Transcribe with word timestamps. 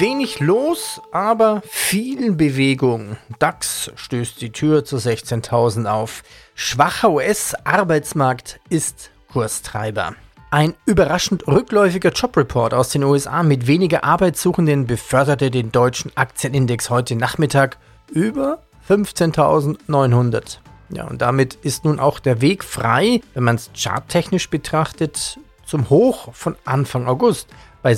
Wenig 0.00 0.40
los, 0.40 0.98
aber 1.12 1.60
viel 1.66 2.32
Bewegung. 2.32 3.18
DAX 3.38 3.92
stößt 3.96 4.40
die 4.40 4.50
Tür 4.50 4.82
zu 4.82 4.96
16.000 4.96 5.84
auf. 5.84 6.22
Schwacher 6.54 7.10
US-Arbeitsmarkt 7.10 8.60
ist 8.70 9.10
Kurstreiber. 9.30 10.14
Ein 10.50 10.72
überraschend 10.86 11.46
rückläufiger 11.46 12.12
Jobreport 12.12 12.72
aus 12.72 12.88
den 12.88 13.04
USA 13.04 13.42
mit 13.42 13.66
weniger 13.66 14.02
Arbeitssuchenden 14.02 14.86
beförderte 14.86 15.50
den 15.50 15.70
deutschen 15.70 16.10
Aktienindex 16.14 16.88
heute 16.88 17.14
Nachmittag 17.14 17.76
über 18.10 18.62
15.900. 18.88 20.60
Ja, 20.94 21.04
und 21.08 21.20
damit 21.20 21.56
ist 21.56 21.84
nun 21.84 22.00
auch 22.00 22.20
der 22.20 22.40
Weg 22.40 22.64
frei, 22.64 23.20
wenn 23.34 23.44
man 23.44 23.56
es 23.56 23.70
charttechnisch 23.76 24.48
betrachtet, 24.48 25.38
zum 25.66 25.90
Hoch 25.90 26.32
von 26.32 26.56
Anfang 26.64 27.06
August 27.06 27.48
bei 27.82 27.94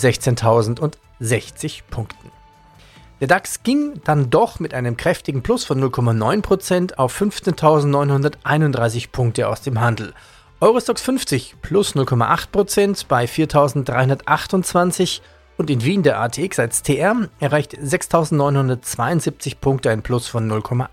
16.060 1.23 1.83
Punkten. 1.91 2.31
Der 3.21 3.29
DAX 3.29 3.63
ging 3.63 4.01
dann 4.05 4.31
doch 4.31 4.59
mit 4.59 4.75
einem 4.75 4.97
kräftigen 4.97 5.43
Plus 5.45 5.65
von 5.65 5.81
0,9% 5.81 6.95
auf 6.95 7.21
15.931 7.21 9.11
Punkte 9.13 9.49
aus 9.49 9.63
dem 9.63 9.81
Handel. 9.81 10.13
Eurostox 10.61 11.03
50 11.03 11.57
plus 11.63 11.95
0,8% 11.95 13.07
bei 13.09 13.27
4.328 13.27 15.21
und 15.57 15.71
in 15.71 15.85
Wien 15.85 16.03
der 16.03 16.21
ATX 16.21 16.59
als 16.59 16.83
TR 16.83 17.29
erreicht 17.39 17.77
6.972 17.79 19.57
Punkte 19.61 19.91
ein 19.91 20.03
Plus 20.03 20.27
von 20.27 20.51
0,8%. 20.51 20.89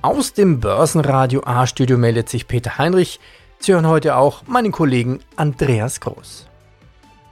Aus 0.00 0.32
dem 0.32 0.60
Börsenradio 0.60 1.42
A-Studio 1.44 1.98
meldet 1.98 2.28
sich 2.28 2.48
Peter 2.48 2.78
Heinrich. 2.78 3.20
Sie 3.58 3.72
hören 3.72 3.86
heute 3.86 4.16
auch 4.16 4.46
meinen 4.46 4.72
Kollegen 4.72 5.20
Andreas 5.36 6.00
Groß. 6.00 6.48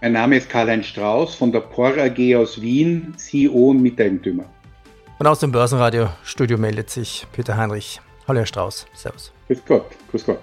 Mein 0.03 0.13
Name 0.13 0.39
ist 0.39 0.49
Karl-Heinz 0.49 0.87
Strauß 0.87 1.35
von 1.35 1.53
der 1.53 1.61
POR 1.61 1.99
AG 1.99 2.35
aus 2.35 2.59
Wien, 2.63 3.13
CEO 3.19 3.69
und 3.69 3.83
Miteigentümer. 3.83 4.47
Und 5.19 5.27
aus 5.27 5.41
dem 5.41 5.53
Börsenradio-Studio 5.53 6.57
meldet 6.57 6.89
sich 6.89 7.27
Peter 7.33 7.59
Heinrich. 7.59 8.01
Hallo 8.27 8.39
Herr 8.39 8.47
Strauß, 8.47 8.87
Servus. 8.95 9.31
Grüß 9.49 9.63
Gott, 9.69 9.85
grüß 10.11 10.25
Gott. 10.25 10.39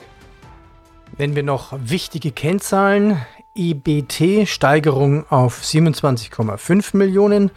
Wenn 1.18 1.36
wir 1.36 1.42
noch 1.42 1.74
wichtige 1.84 2.32
Kennzahlen, 2.32 3.18
EBT-Steigerung 3.56 5.26
auf 5.32 5.64
27,5 5.64 6.96
Millionen 6.96 7.50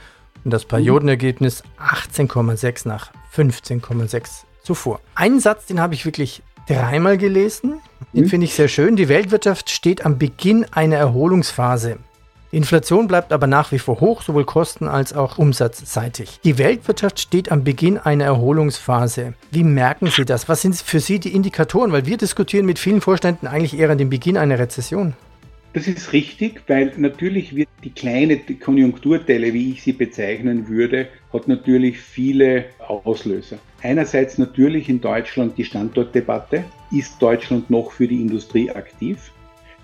und 0.42 0.52
das 0.52 0.64
Periodenergebnis 0.64 1.62
18,6 1.78 2.88
nach 2.88 3.12
15,6 3.36 4.44
zuvor. 4.62 5.00
Einen 5.14 5.40
Satz, 5.40 5.66
den 5.66 5.80
habe 5.80 5.92
ich 5.92 6.06
wirklich 6.06 6.42
dreimal 6.70 7.18
gelesen. 7.18 7.80
Den 8.12 8.24
mhm. 8.24 8.28
finde 8.28 8.44
ich 8.46 8.54
sehr 8.54 8.68
schön. 8.68 8.96
Die 8.96 9.08
Weltwirtschaft 9.08 9.70
steht 9.70 10.04
am 10.04 10.18
Beginn 10.18 10.66
einer 10.72 10.96
Erholungsphase. 10.96 11.98
Die 12.52 12.56
Inflation 12.56 13.06
bleibt 13.06 13.32
aber 13.32 13.46
nach 13.46 13.70
wie 13.70 13.78
vor 13.78 14.00
hoch, 14.00 14.22
sowohl 14.22 14.44
kosten- 14.44 14.88
als 14.88 15.12
auch 15.12 15.38
umsatzseitig. 15.38 16.41
Die 16.42 16.58
Weltwirtschaft 16.58 17.20
steht 17.20 17.52
am 17.52 17.62
Beginn 17.62 17.96
einer 17.96 18.24
Erholungsphase. 18.24 19.34
Wie 19.52 19.62
merken 19.62 20.08
Sie 20.08 20.24
das? 20.24 20.48
Was 20.48 20.62
sind 20.62 20.74
für 20.74 20.98
Sie 20.98 21.20
die 21.20 21.32
Indikatoren? 21.32 21.92
Weil 21.92 22.06
wir 22.06 22.16
diskutieren 22.16 22.66
mit 22.66 22.80
vielen 22.80 23.00
Vorständen 23.00 23.46
eigentlich 23.46 23.78
eher 23.78 23.91
an 23.91 23.98
dem 23.98 24.10
Beginn 24.10 24.36
einer 24.36 24.58
Rezession. 24.58 25.14
Das 25.72 25.86
ist 25.86 26.12
richtig, 26.12 26.62
weil 26.66 26.92
natürlich 26.96 27.54
wird 27.54 27.68
die 27.84 27.91
kleine 27.91 28.36
Konjunkturtelle, 28.38 29.52
wie 29.52 29.70
ich 29.70 29.82
sie 29.84 29.92
bezeichnen 29.92 30.66
würde, 30.66 31.06
hat 31.32 31.47
natürlich 31.47 32.00
viele 32.00 32.64
Auslöser. 32.81 33.58
Einerseits 33.82 34.36
natürlich 34.36 34.88
in 34.88 35.00
Deutschland 35.00 35.56
die 35.56 35.64
Standortdebatte. 35.64 36.64
Ist 36.91 37.20
Deutschland 37.20 37.70
noch 37.70 37.92
für 37.92 38.06
die 38.06 38.20
Industrie 38.20 38.70
aktiv? 38.70 39.32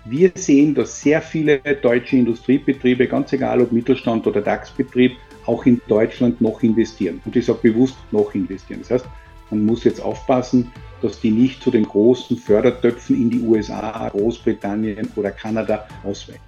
Wir 0.05 0.31
sehen, 0.35 0.75
dass 0.75 1.01
sehr 1.01 1.21
viele 1.21 1.59
deutsche 1.59 2.15
Industriebetriebe, 2.15 3.07
ganz 3.07 3.33
egal 3.33 3.61
ob 3.61 3.71
Mittelstand 3.71 4.27
oder 4.27 4.41
DAX-Betrieb, 4.41 5.17
auch 5.45 5.65
in 5.65 5.81
Deutschland 5.87 6.39
noch 6.41 6.61
investieren. 6.61 7.21
Und 7.25 7.35
ich 7.35 7.45
sage 7.45 7.59
bewusst 7.63 7.97
noch 8.11 8.33
investieren. 8.35 8.81
Das 8.81 8.91
heißt, 8.91 9.05
man 9.49 9.65
muss 9.65 9.83
jetzt 9.83 10.01
aufpassen, 10.01 10.71
dass 11.01 11.19
die 11.19 11.31
nicht 11.31 11.63
zu 11.63 11.71
den 11.71 11.83
großen 11.83 12.37
Fördertöpfen 12.37 13.15
in 13.15 13.29
die 13.29 13.39
USA, 13.41 14.09
Großbritannien 14.09 15.09
oder 15.15 15.31
Kanada 15.31 15.87
ausweichen. 16.03 16.41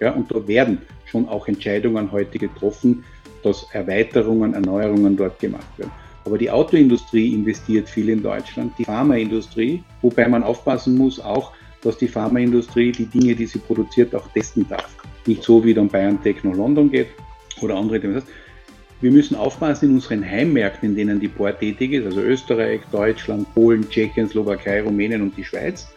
Ja, 0.00 0.12
und 0.12 0.30
da 0.30 0.46
werden 0.46 0.78
schon 1.06 1.28
auch 1.28 1.48
Entscheidungen 1.48 2.10
heute 2.10 2.38
getroffen, 2.38 3.04
dass 3.42 3.66
Erweiterungen, 3.72 4.54
Erneuerungen 4.54 5.16
dort 5.16 5.38
gemacht 5.38 5.78
werden. 5.78 5.92
Aber 6.24 6.38
die 6.38 6.50
Autoindustrie 6.50 7.34
investiert 7.34 7.88
viel 7.88 8.08
in 8.08 8.22
Deutschland, 8.22 8.72
die 8.78 8.84
Pharmaindustrie, 8.84 9.82
wobei 10.02 10.28
man 10.28 10.42
aufpassen 10.42 10.96
muss 10.96 11.20
auch, 11.20 11.52
dass 11.82 11.98
die 11.98 12.08
Pharmaindustrie 12.08 12.92
die 12.92 13.06
Dinge, 13.06 13.34
die 13.34 13.46
sie 13.46 13.58
produziert, 13.58 14.14
auch 14.14 14.26
testen 14.28 14.66
darf. 14.68 14.88
Nicht 15.26 15.42
so 15.42 15.62
wie 15.64 15.74
dann 15.74 15.88
Bayern 15.88 16.22
Techno 16.22 16.52
London 16.52 16.90
geht 16.90 17.08
oder 17.60 17.76
andere. 17.76 18.00
Das 18.00 18.16
heißt, 18.16 18.26
wir 19.00 19.10
müssen 19.10 19.36
aufpassen 19.36 19.90
in 19.90 19.94
unseren 19.96 20.24
Heimmärkten, 20.24 20.90
in 20.90 20.96
denen 20.96 21.20
die 21.20 21.28
Bohr 21.28 21.58
tätig 21.58 21.92
ist, 21.92 22.06
also 22.06 22.22
Österreich, 22.22 22.80
Deutschland, 22.90 23.52
Polen, 23.52 23.86
Tschechien, 23.88 24.28
Slowakei, 24.28 24.82
Rumänien 24.82 25.20
und 25.20 25.36
die 25.36 25.44
Schweiz. 25.44 25.88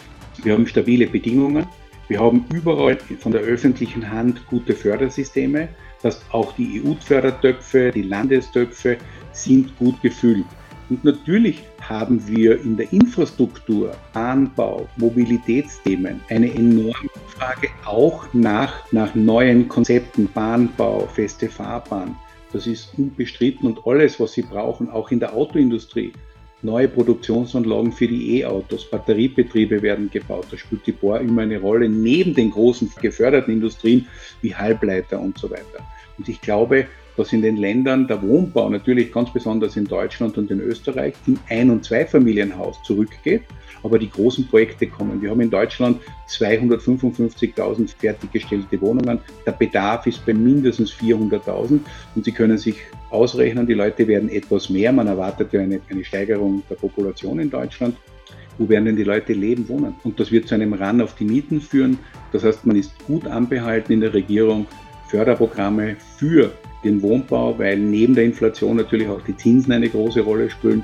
Wir 0.43 0.53
haben 0.53 0.67
stabile 0.67 1.07
Bedingungen. 1.07 1.65
Wir 2.09 2.19
haben 2.19 2.45
überall 2.53 2.97
von 3.19 3.31
der 3.31 3.41
öffentlichen 3.41 4.09
Hand 4.09 4.45
gute 4.47 4.73
Fördersysteme, 4.73 5.69
dass 6.01 6.21
auch 6.31 6.53
die 6.53 6.81
EU-Fördertöpfe, 6.83 7.91
die 7.93 8.03
Landestöpfe 8.03 8.97
sind 9.43 9.77
gut 9.77 10.01
gefüllt. 10.01 10.45
Und 10.89 11.03
natürlich 11.03 11.63
haben 11.81 12.25
wir 12.27 12.61
in 12.61 12.77
der 12.77 12.91
Infrastruktur, 12.93 13.91
Bahnbau, 14.13 14.87
Mobilitätsthemen 14.97 16.21
eine 16.29 16.53
enorme 16.53 17.09
Frage 17.37 17.69
auch 17.85 18.25
nach, 18.33 18.91
nach 18.93 19.13
neuen 19.13 19.67
Konzepten, 19.67 20.29
Bahnbau, 20.33 21.07
feste 21.13 21.49
Fahrbahn. 21.49 22.15
Das 22.53 22.67
ist 22.67 22.97
unbestritten 22.97 23.67
und 23.67 23.85
alles, 23.85 24.19
was 24.19 24.33
Sie 24.33 24.43
brauchen, 24.43 24.89
auch 24.89 25.11
in 25.11 25.19
der 25.19 25.35
Autoindustrie. 25.35 26.13
Neue 26.61 26.87
Produktionsanlagen 26.87 27.91
für 27.91 28.07
die 28.07 28.39
E-Autos, 28.39 28.89
Batteriebetriebe 28.89 29.81
werden 29.81 30.09
gebaut. 30.09 30.47
Da 30.49 30.57
spielt 30.57 30.87
die 30.87 30.93
Bohr 30.93 31.19
immer 31.19 31.43
eine 31.43 31.59
Rolle, 31.59 31.87
neben 31.87 32.33
den 32.33 32.49
großen 32.49 32.91
geförderten 32.99 33.53
Industrien 33.53 34.07
wie 34.41 34.55
Halbleiter 34.55 35.19
und 35.19 35.37
so 35.37 35.49
weiter. 35.51 35.85
Und 36.17 36.27
ich 36.29 36.41
glaube, 36.41 36.87
dass 37.17 37.33
in 37.33 37.41
den 37.41 37.57
Ländern 37.57 38.07
der 38.07 38.21
Wohnbau, 38.21 38.69
natürlich 38.69 39.11
ganz 39.11 39.33
besonders 39.33 39.75
in 39.75 39.85
Deutschland 39.85 40.37
und 40.37 40.49
in 40.51 40.61
Österreich, 40.61 41.15
im 41.25 41.37
Ein- 41.49 41.71
und 41.71 41.83
Zweifamilienhaus 41.83 42.81
zurückgeht, 42.83 43.41
aber 43.83 43.99
die 43.99 44.09
großen 44.09 44.47
Projekte 44.47 44.87
kommen. 44.87 45.21
Wir 45.21 45.31
haben 45.31 45.41
in 45.41 45.49
Deutschland 45.49 45.99
255.000 46.29 47.95
fertiggestellte 47.97 48.79
Wohnungen. 48.81 49.19
Der 49.45 49.51
Bedarf 49.51 50.05
ist 50.05 50.25
bei 50.25 50.33
mindestens 50.33 50.93
400.000 50.93 51.79
und 52.15 52.25
Sie 52.25 52.31
können 52.31 52.57
sich 52.57 52.77
ausrechnen, 53.09 53.65
die 53.65 53.73
Leute 53.73 54.07
werden 54.07 54.29
etwas 54.29 54.69
mehr. 54.69 54.91
Man 54.93 55.07
erwartet 55.07 55.53
ja 55.53 55.61
eine, 55.61 55.79
eine 55.89 56.03
Steigerung 56.03 56.63
der 56.69 56.75
Population 56.75 57.39
in 57.39 57.49
Deutschland. 57.49 57.95
Wo 58.59 58.67
werden 58.69 58.85
denn 58.85 58.95
die 58.95 59.03
Leute 59.03 59.33
leben, 59.33 59.67
wohnen? 59.69 59.95
Und 60.03 60.19
das 60.19 60.31
wird 60.31 60.47
zu 60.47 60.55
einem 60.55 60.73
Run 60.73 61.01
auf 61.01 61.13
die 61.15 61.25
Mieten 61.25 61.61
führen. 61.61 61.99
Das 62.31 62.43
heißt, 62.43 62.65
man 62.65 62.75
ist 62.75 62.91
gut 63.05 63.27
anbehalten 63.27 63.93
in 63.93 64.01
der 64.01 64.13
Regierung, 64.13 64.65
Förderprogramme 65.09 65.95
für 66.17 66.51
den 66.87 67.01
Wohnbau, 67.01 67.57
weil 67.59 67.77
neben 67.77 68.15
der 68.15 68.23
Inflation 68.23 68.77
natürlich 68.77 69.07
auch 69.07 69.21
die 69.21 69.35
Zinsen 69.35 69.73
eine 69.73 69.89
große 69.89 70.21
Rolle 70.21 70.49
spielen. 70.49 70.83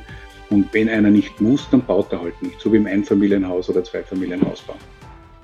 Und 0.50 0.74
wenn 0.74 0.90
einer 0.90 1.10
nicht 1.10 1.42
muss, 1.42 1.68
dann 1.72 1.84
baut 1.84 2.12
er 2.12 2.22
halt 2.22 2.40
nicht, 2.42 2.60
so 2.60 2.72
wie 2.72 2.78
im 2.78 2.86
Einfamilienhaus 2.86 3.70
oder 3.70 3.84
Zweifamilienhausbau. 3.84 4.76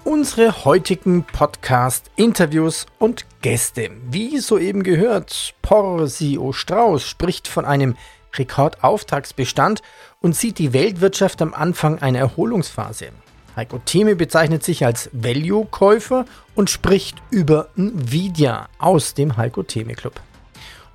Unsere 0.04 0.66
heutigen 0.66 1.24
Podcast, 1.24 2.12
Interviews 2.16 2.86
und 3.00 3.26
Gäste. 3.42 3.90
Wie 4.10 4.38
soeben 4.40 4.84
gehört, 4.84 5.56
Porsio 5.62 6.52
Strauß 6.52 7.04
spricht 7.04 7.48
von 7.48 7.66
einem 7.66 7.96
Rekordauftragsbestand 8.36 9.82
und 10.22 10.36
sieht 10.36 10.60
die 10.60 10.74
Weltwirtschaft 10.74 11.42
am 11.42 11.54
Anfang 11.54 12.00
einer 12.00 12.20
Erholungsphase. 12.20 13.08
Heiko 13.56 13.80
Thieme 13.84 14.16
bezeichnet 14.16 14.64
sich 14.64 14.86
als 14.86 15.10
Value-Käufer 15.12 16.26
und 16.56 16.70
spricht 16.70 17.18
über 17.30 17.70
Nvidia 17.76 18.70
aus 18.78 19.16
dem 19.16 19.38
Heiko 19.38 19.64
Thieme 19.64 19.96
Club. 19.96 20.22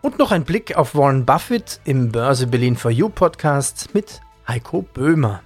Und 0.04 0.18
noch 0.18 0.32
ein 0.32 0.44
Blick 0.44 0.76
auf 0.76 0.94
Warren 0.94 1.24
Buffett 1.24 1.80
im 1.86 2.12
Börse 2.12 2.46
Berlin 2.46 2.76
for 2.76 2.90
You 2.90 3.08
Podcast 3.08 3.94
mit 3.94 4.20
Heiko 4.46 4.82
Böhmer. 4.82 5.40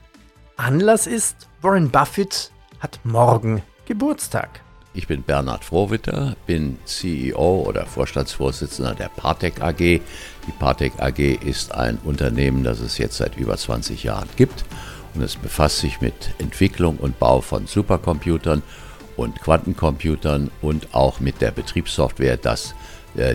Anlass 0.56 1.06
ist, 1.06 1.46
Warren 1.62 1.90
Buffett 1.90 2.50
hat 2.81 2.99
morgen 3.05 3.62
Geburtstag. 3.87 4.60
Ich 4.94 5.06
bin 5.06 5.22
Bernhard 5.22 5.64
Frohwitter, 5.64 6.34
bin 6.49 6.76
CEO 6.87 7.66
oder 7.69 7.87
Vorstandsvorsitzender 7.87 8.96
der 8.96 9.10
Partec 9.10 9.62
AG. 9.62 9.78
Die 9.78 10.02
Partec 10.58 10.94
AG 10.99 11.20
ist 11.20 11.72
ein 11.72 11.96
Unternehmen, 12.02 12.64
das 12.64 12.81
es 12.81 12.99
jetzt 12.99 13.19
seit 13.19 13.37
über 13.37 13.56
20 13.56 14.02
Jahren 14.02 14.28
gibt 14.34 14.64
und 15.14 15.22
es 15.22 15.37
befasst 15.37 15.78
sich 15.78 16.00
mit 16.00 16.34
Entwicklung 16.38 16.96
und 16.96 17.20
Bau 17.20 17.43
von 17.43 17.69
Supercomputern 17.69 18.64
und 19.16 19.40
Quantencomputern 19.40 20.50
und 20.62 20.96
auch 20.96 21.20
mit 21.20 21.40
der 21.40 21.52
Betriebssoftware, 21.52 22.38
das 22.38 22.75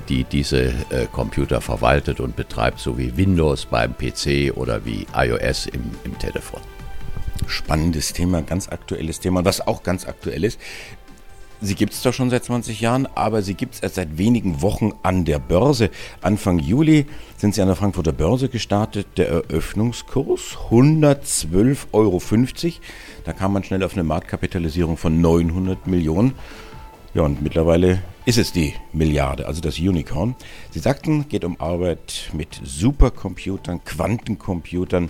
die 0.07 0.23
diese 0.23 0.65
äh, 0.65 1.07
Computer 1.11 1.61
verwaltet 1.61 2.19
und 2.19 2.35
betreibt, 2.35 2.79
so 2.79 2.97
wie 2.97 3.15
Windows 3.17 3.65
beim 3.65 3.95
PC 3.95 4.55
oder 4.55 4.85
wie 4.85 5.05
iOS 5.13 5.67
im, 5.67 5.91
im 6.03 6.17
Telefon. 6.19 6.61
Spannendes 7.47 8.13
Thema, 8.13 8.41
ganz 8.41 8.69
aktuelles 8.69 9.19
Thema. 9.19 9.43
Was 9.43 9.65
auch 9.65 9.83
ganz 9.83 10.07
aktuell 10.07 10.43
ist, 10.43 10.59
Sie 11.65 11.75
gibt 11.75 11.93
es 11.93 12.01
doch 12.01 12.13
schon 12.13 12.29
seit 12.29 12.43
20 12.43 12.81
Jahren, 12.81 13.07
aber 13.15 13.41
sie 13.41 13.53
gibt 13.53 13.75
es 13.75 13.79
erst 13.79 13.95
seit 13.95 14.17
wenigen 14.17 14.61
Wochen 14.61 14.91
an 15.01 15.23
der 15.23 15.39
Börse. 15.39 15.91
Anfang 16.21 16.59
Juli 16.59 17.05
sind 17.37 17.55
sie 17.55 17.61
an 17.61 17.69
der 17.69 17.77
Frankfurter 17.77 18.11
Börse 18.11 18.49
gestartet. 18.49 19.07
Der 19.15 19.29
Eröffnungskurs 19.29 20.57
112,50 20.69 21.85
Euro. 21.93 22.21
Da 23.23 23.31
kam 23.31 23.53
man 23.53 23.63
schnell 23.63 23.81
auf 23.81 23.93
eine 23.93 24.03
Marktkapitalisierung 24.03 24.97
von 24.97 25.21
900 25.21 25.87
Millionen. 25.87 26.33
Ja, 27.13 27.21
und 27.21 27.41
mittlerweile 27.41 28.01
ist 28.25 28.37
es 28.37 28.51
die 28.51 28.73
Milliarde, 28.93 29.47
also 29.47 29.61
das 29.61 29.79
Unicorn. 29.79 30.35
Sie 30.71 30.79
sagten, 30.79 31.27
geht 31.27 31.43
um 31.43 31.59
Arbeit 31.59 32.29
mit 32.33 32.59
Supercomputern, 32.63 33.83
Quantencomputern. 33.83 35.09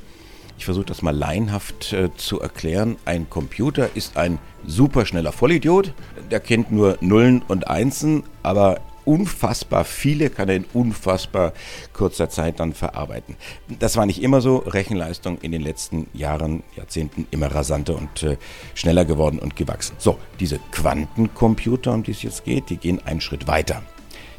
Ich 0.57 0.65
versuche 0.65 0.85
das 0.85 1.01
mal 1.01 1.15
laienhaft 1.15 1.93
äh, 1.93 2.09
zu 2.15 2.39
erklären. 2.39 2.97
Ein 3.05 3.29
Computer 3.29 3.89
ist 3.95 4.17
ein 4.17 4.39
superschneller 4.65 5.31
Vollidiot. 5.31 5.93
Der 6.31 6.39
kennt 6.39 6.71
nur 6.71 6.97
Nullen 7.01 7.41
und 7.47 7.67
Einsen, 7.67 8.23
aber 8.41 8.79
unfassbar 9.05 9.85
viele 9.85 10.29
kann 10.29 10.49
er 10.49 10.55
in 10.55 10.65
unfassbar 10.73 11.53
kurzer 11.93 12.29
Zeit 12.29 12.59
dann 12.59 12.73
verarbeiten. 12.73 13.35
Das 13.79 13.97
war 13.97 14.05
nicht 14.05 14.21
immer 14.21 14.41
so. 14.41 14.57
Rechenleistung 14.57 15.37
in 15.39 15.51
den 15.51 15.61
letzten 15.61 16.07
Jahren, 16.13 16.63
Jahrzehnten 16.75 17.27
immer 17.31 17.47
rasanter 17.47 17.95
und 17.95 18.23
äh, 18.23 18.37
schneller 18.75 19.05
geworden 19.05 19.39
und 19.39 19.55
gewachsen. 19.55 19.95
So, 19.97 20.17
diese 20.39 20.59
Quantencomputer, 20.71 21.93
um 21.93 22.03
die 22.03 22.11
es 22.11 22.23
jetzt 22.23 22.45
geht, 22.45 22.69
die 22.69 22.77
gehen 22.77 23.01
einen 23.05 23.21
Schritt 23.21 23.47
weiter. 23.47 23.83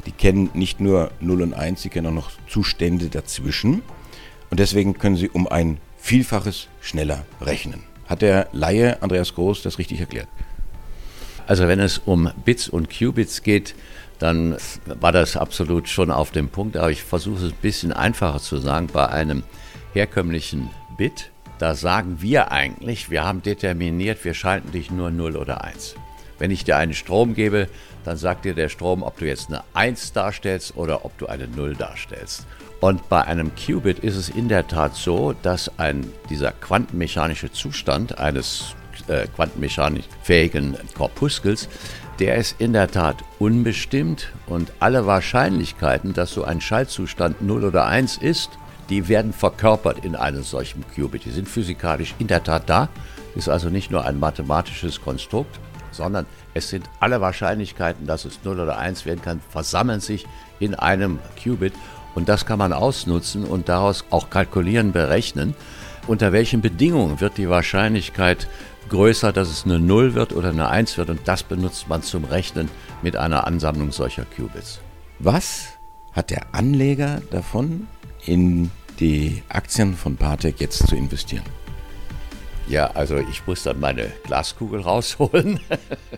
Die 0.05 0.11
kennen 0.11 0.49
nicht 0.53 0.79
nur 0.79 1.11
0 1.19 1.41
und 1.41 1.53
1, 1.53 1.81
sie 1.81 1.89
kennen 1.89 2.07
auch 2.07 2.11
noch 2.11 2.31
Zustände 2.47 3.09
dazwischen. 3.09 3.81
Und 4.49 4.59
deswegen 4.59 4.97
können 4.97 5.15
sie 5.15 5.29
um 5.29 5.47
ein 5.47 5.79
Vielfaches 5.97 6.67
schneller 6.81 7.25
rechnen. 7.41 7.83
Hat 8.05 8.21
der 8.21 8.47
Laie 8.51 9.01
Andreas 9.01 9.33
Groß 9.33 9.63
das 9.63 9.79
richtig 9.79 9.99
erklärt? 9.99 10.27
Also 11.47 11.67
wenn 11.67 11.79
es 11.79 11.99
um 11.99 12.29
Bits 12.43 12.69
und 12.69 12.89
Qubits 12.89 13.43
geht, 13.43 13.75
dann 14.19 14.57
war 14.85 15.11
das 15.11 15.37
absolut 15.37 15.89
schon 15.89 16.11
auf 16.11 16.31
dem 16.31 16.49
Punkt. 16.49 16.77
Aber 16.77 16.91
ich 16.91 17.03
versuche 17.03 17.45
es 17.45 17.51
ein 17.51 17.57
bisschen 17.61 17.93
einfacher 17.93 18.39
zu 18.39 18.57
sagen. 18.57 18.87
Bei 18.91 19.07
einem 19.09 19.43
herkömmlichen 19.93 20.69
Bit, 20.97 21.31
da 21.59 21.75
sagen 21.75 22.17
wir 22.21 22.51
eigentlich, 22.51 23.09
wir 23.09 23.23
haben 23.23 23.41
determiniert, 23.41 24.23
wir 24.23 24.33
schalten 24.33 24.71
dich 24.71 24.91
nur 24.91 25.11
0 25.11 25.37
oder 25.37 25.63
1. 25.63 25.95
Wenn 26.37 26.51
ich 26.51 26.63
dir 26.65 26.77
einen 26.77 26.93
Strom 26.93 27.33
gebe, 27.33 27.69
dann 28.03 28.17
sagt 28.17 28.45
dir 28.45 28.53
der 28.53 28.69
Strom, 28.69 29.03
ob 29.03 29.17
du 29.17 29.25
jetzt 29.25 29.47
eine 29.49 29.63
1 29.73 30.13
darstellst 30.13 30.75
oder 30.75 31.05
ob 31.05 31.17
du 31.17 31.27
eine 31.27 31.47
0 31.47 31.75
darstellst. 31.75 32.45
Und 32.81 33.07
bei 33.09 33.23
einem 33.23 33.51
Qubit 33.55 33.99
ist 33.99 34.15
es 34.15 34.29
in 34.29 34.49
der 34.49 34.67
Tat 34.67 34.95
so, 34.95 35.33
dass 35.33 35.79
ein, 35.79 36.11
dieser 36.29 36.51
quantenmechanische 36.51 37.51
Zustand 37.51 38.19
eines 38.19 38.75
äh, 39.07 39.27
quantenmechanisch 39.35 40.05
fähigen 40.23 40.77
Korpuskels 40.93 41.69
der 42.19 42.35
ist 42.35 42.55
in 42.59 42.73
der 42.73 42.89
Tat 42.89 43.23
unbestimmt 43.39 44.31
und 44.47 44.71
alle 44.79 45.05
Wahrscheinlichkeiten, 45.05 46.13
dass 46.13 46.31
so 46.31 46.43
ein 46.43 46.61
Schaltzustand 46.61 47.41
0 47.41 47.65
oder 47.65 47.85
1 47.85 48.17
ist, 48.17 48.51
die 48.89 49.07
werden 49.07 49.33
verkörpert 49.33 50.05
in 50.05 50.15
einem 50.15 50.43
solchen 50.43 50.85
Qubit. 50.95 51.25
Die 51.25 51.31
sind 51.31 51.49
physikalisch 51.49 52.15
in 52.19 52.27
der 52.27 52.43
Tat 52.43 52.69
da, 52.69 52.89
ist 53.35 53.49
also 53.49 53.69
nicht 53.69 53.91
nur 53.91 54.05
ein 54.05 54.19
mathematisches 54.19 55.01
Konstrukt, 55.01 55.59
sondern 55.91 56.25
es 56.53 56.69
sind 56.69 56.89
alle 56.99 57.21
Wahrscheinlichkeiten, 57.21 58.05
dass 58.05 58.25
es 58.25 58.39
0 58.43 58.59
oder 58.59 58.77
1 58.77 59.05
werden 59.05 59.21
kann, 59.21 59.41
versammeln 59.49 59.99
sich 59.99 60.25
in 60.59 60.75
einem 60.75 61.19
Qubit. 61.41 61.73
Und 62.13 62.29
das 62.29 62.45
kann 62.45 62.59
man 62.59 62.71
ausnutzen 62.71 63.43
und 63.43 63.67
daraus 63.67 64.05
auch 64.09 64.29
kalkulieren, 64.29 64.93
berechnen, 64.93 65.53
unter 66.07 66.31
welchen 66.31 66.61
Bedingungen 66.61 67.19
wird 67.19 67.37
die 67.37 67.49
Wahrscheinlichkeit 67.49 68.47
größer, 68.89 69.31
dass 69.31 69.49
es 69.49 69.65
eine 69.65 69.79
0 69.79 70.13
wird 70.13 70.33
oder 70.33 70.49
eine 70.49 70.69
1 70.69 70.97
wird 70.97 71.09
und 71.09 71.21
das 71.25 71.43
benutzt 71.43 71.87
man 71.87 72.03
zum 72.03 72.25
Rechnen 72.25 72.69
mit 73.01 73.15
einer 73.15 73.47
Ansammlung 73.47 73.91
solcher 73.91 74.25
Qubits. 74.25 74.79
Was 75.19 75.77
hat 76.13 76.29
der 76.29 76.53
Anleger 76.53 77.21
davon, 77.31 77.87
in 78.25 78.71
die 78.99 79.43
Aktien 79.49 79.95
von 79.95 80.17
Partec 80.17 80.59
jetzt 80.59 80.87
zu 80.87 80.95
investieren? 80.95 81.43
Ja, 82.67 82.87
also 82.91 83.17
ich 83.17 83.45
muss 83.45 83.63
dann 83.63 83.79
meine 83.79 84.11
Glaskugel 84.23 84.81
rausholen. 84.81 85.59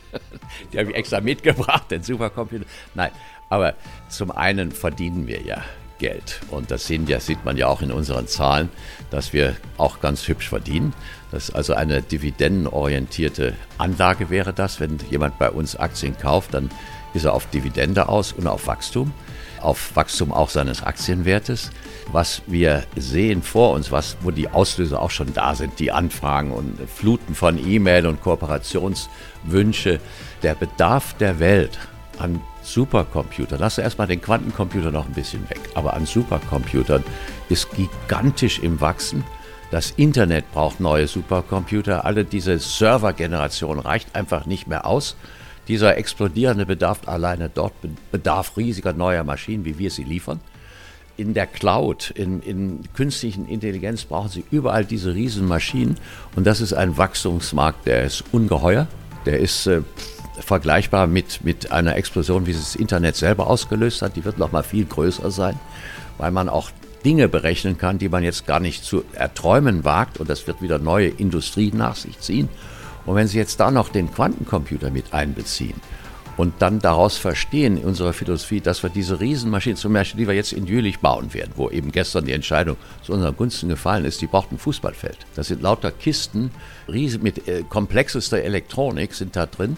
die 0.72 0.80
habe 0.80 0.92
ich 0.92 0.96
extra 0.96 1.20
mitgebracht, 1.20 1.92
den 1.92 2.04
Supercomputer. 2.04 2.66
Nein, 2.96 3.12
aber 3.50 3.76
zum 4.08 4.32
einen 4.32 4.72
verdienen 4.72 5.28
wir 5.28 5.42
ja 5.42 5.62
Geld. 6.00 6.42
Und 6.50 6.72
das 6.72 6.88
sehen 6.88 7.08
ja, 7.08 7.20
sieht 7.20 7.44
man 7.46 7.58
ja 7.58 7.68
auch 7.68 7.82
in 7.82 7.92
unseren 7.92 8.28
Zahlen, 8.28 8.70
dass 9.10 9.34
wir 9.34 9.56
auch 9.78 10.00
ganz 10.00 10.28
hübsch 10.28 10.50
verdienen. 10.50 10.94
Das 11.32 11.50
ist 11.50 11.56
also 11.56 11.74
eine 11.74 12.02
dividendenorientierte 12.02 13.56
Anlage 13.78 14.30
wäre 14.30 14.54
das. 14.54 14.80
Wenn 14.80 15.00
jemand 15.10 15.38
bei 15.40 15.50
uns 15.50 15.76
Aktien 15.76 16.18
kauft, 16.18 16.54
dann 16.54 16.70
ist 17.14 17.26
er 17.26 17.34
auf 17.34 17.50
Dividende 17.50 18.10
aus 18.10 18.32
und 18.32 18.48
auf 18.48 18.68
Wachstum. 18.68 19.14
Auf 19.62 19.96
Wachstum 19.96 20.32
auch 20.32 20.50
seines 20.50 20.84
Aktienwertes. 20.84 21.72
Was 22.12 22.42
wir 22.48 22.84
sehen 22.96 23.42
vor 23.42 23.74
uns, 23.74 23.92
was, 23.92 24.18
wo 24.22 24.32
die 24.32 24.50
Auslöser 24.50 25.02
auch 25.02 25.10
schon 25.10 25.34
da 25.34 25.56
sind, 25.56 25.80
die 25.80 25.92
Anfragen 25.92 26.52
und 26.52 26.78
Fluten 26.90 27.36
von 27.36 27.58
E-Mail 27.58 28.06
und 28.06 28.22
Kooperationswünsche, 28.22 30.00
der 30.44 30.56
Bedarf 30.56 31.16
der 31.16 31.40
Welt 31.40 31.78
an 32.20 32.42
Supercomputer, 32.68 33.58
lass 33.58 33.78
erstmal 33.78 34.08
den 34.08 34.22
Quantencomputer 34.22 34.92
noch 34.92 35.06
ein 35.06 35.14
bisschen 35.14 35.50
weg, 35.50 35.62
aber 35.74 35.94
an 35.94 36.06
Supercomputern 36.06 37.04
ist 37.50 37.70
gigantisch 37.72 38.60
im 38.60 38.82
Wachsen. 38.82 39.24
Das 39.72 39.92
Internet 39.92 40.52
braucht 40.54 40.80
neue 40.80 41.08
Supercomputer. 41.08 42.06
Alle 42.06 42.24
diese 42.24 42.58
Servergeneration 42.58 43.80
reicht 43.80 44.16
einfach 44.16 44.46
nicht 44.46 44.68
mehr 44.68 44.86
aus. 44.86 45.18
Dieser 45.68 45.98
explodierende 45.98 46.66
Bedarf 46.66 47.02
alleine 47.06 47.50
dort 47.50 47.74
bedarf 48.12 48.56
riesiger 48.56 48.94
neuer 48.94 49.26
Maschinen, 49.26 49.66
wie 49.66 49.78
wir 49.78 49.92
sie 49.92 50.04
liefern. 50.04 50.40
In 51.18 51.34
der 51.34 51.48
Cloud, 51.48 52.12
in, 52.12 52.42
in 52.42 52.84
künstlichen 52.94 53.48
Intelligenz 53.50 54.06
brauchen 54.06 54.30
sie 54.30 54.46
überall 54.52 54.86
diese 54.86 55.14
Riesenmaschinen. 55.14 55.98
Und 56.36 56.48
das 56.48 56.62
ist 56.62 56.74
ein 56.74 56.98
Wachstumsmarkt, 56.98 57.86
der 57.88 58.04
ist 58.04 58.24
ungeheuer. 58.32 58.88
Der 59.26 59.40
ist 59.40 59.68
äh, 59.68 59.82
vergleichbar 60.40 61.08
mit, 61.08 61.44
mit 61.44 61.72
einer 61.72 61.96
Explosion, 61.96 62.46
wie 62.46 62.52
es 62.52 62.60
das 62.60 62.76
Internet 62.76 63.16
selber 63.16 63.48
ausgelöst 63.48 64.02
hat. 64.02 64.16
Die 64.16 64.26
wird 64.26 64.38
noch 64.38 64.52
mal 64.52 64.64
viel 64.64 64.86
größer 64.86 65.32
sein, 65.32 65.60
weil 66.18 66.32
man 66.32 66.50
auch 66.50 66.72
Dinge 67.06 67.28
berechnen 67.28 67.78
kann, 67.78 68.00
die 68.00 68.10
man 68.10 68.24
jetzt 68.24 68.48
gar 68.48 68.60
nicht 68.60 68.84
zu 68.84 69.04
erträumen 69.14 69.84
wagt. 69.84 70.20
Und 70.20 70.30
das 70.30 70.48
wird 70.48 70.62
wieder 70.62 70.80
neue 70.80 71.08
Industrie 71.08 71.72
nach 71.74 71.96
sich 71.96 72.20
ziehen. 72.20 72.50
Und 73.06 73.16
wenn 73.16 73.28
Sie 73.28 73.38
jetzt 73.38 73.60
da 73.60 73.72
noch 73.72 73.90
den 73.90 74.14
Quantencomputer 74.14 74.92
mit 74.92 75.14
einbeziehen 75.14 75.80
und 76.36 76.54
dann 76.60 76.80
daraus 76.80 77.18
verstehen 77.18 77.78
in 77.78 77.86
unserer 77.86 78.14
Philosophie, 78.14 78.60
dass 78.60 78.84
wir 78.84 78.90
diese 78.90 79.20
Riesenmaschinen, 79.20 79.78
zum 79.78 79.94
Beispiel, 79.94 80.20
die 80.20 80.28
wir 80.28 80.36
jetzt 80.36 80.52
in 80.52 80.68
Jülich 80.68 81.00
bauen 81.00 81.34
werden, 81.34 81.54
wo 81.56 81.70
eben 81.70 81.92
gestern 81.92 82.26
die 82.26 82.34
Entscheidung 82.34 82.76
zu 83.02 83.14
unseren 83.14 83.36
Gunsten 83.36 83.70
gefallen 83.70 84.06
ist, 84.06 84.22
die 84.22 84.28
braucht 84.28 84.52
ein 84.52 84.60
Fußballfeld. 84.60 85.18
Das 85.36 85.48
sind 85.48 85.62
lauter 85.62 85.92
Kisten, 85.92 86.52
riesen, 86.88 87.24
mit 87.24 87.48
äh, 87.48 87.64
komplexester 87.68 88.40
Elektronik 88.40 89.14
sind 89.14 89.36
da 89.36 89.46
drin. 89.46 89.78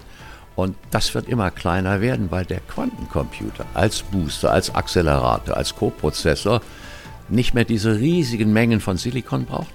Und 0.60 0.76
das 0.92 1.16
wird 1.16 1.30
immer 1.30 1.52
kleiner 1.52 2.02
werden, 2.02 2.32
weil 2.32 2.44
der 2.44 2.60
Quantencomputer 2.60 3.66
als 3.74 4.02
Booster, 4.02 4.52
als 4.52 4.76
Accelerator, 4.76 5.56
als 5.56 5.74
Coprozessor 5.74 6.62
nicht 7.30 7.54
mehr 7.54 7.64
diese 7.64 7.98
riesigen 7.98 8.52
Mengen 8.52 8.82
von 8.82 8.98
Silikon 8.98 9.46
braucht, 9.46 9.72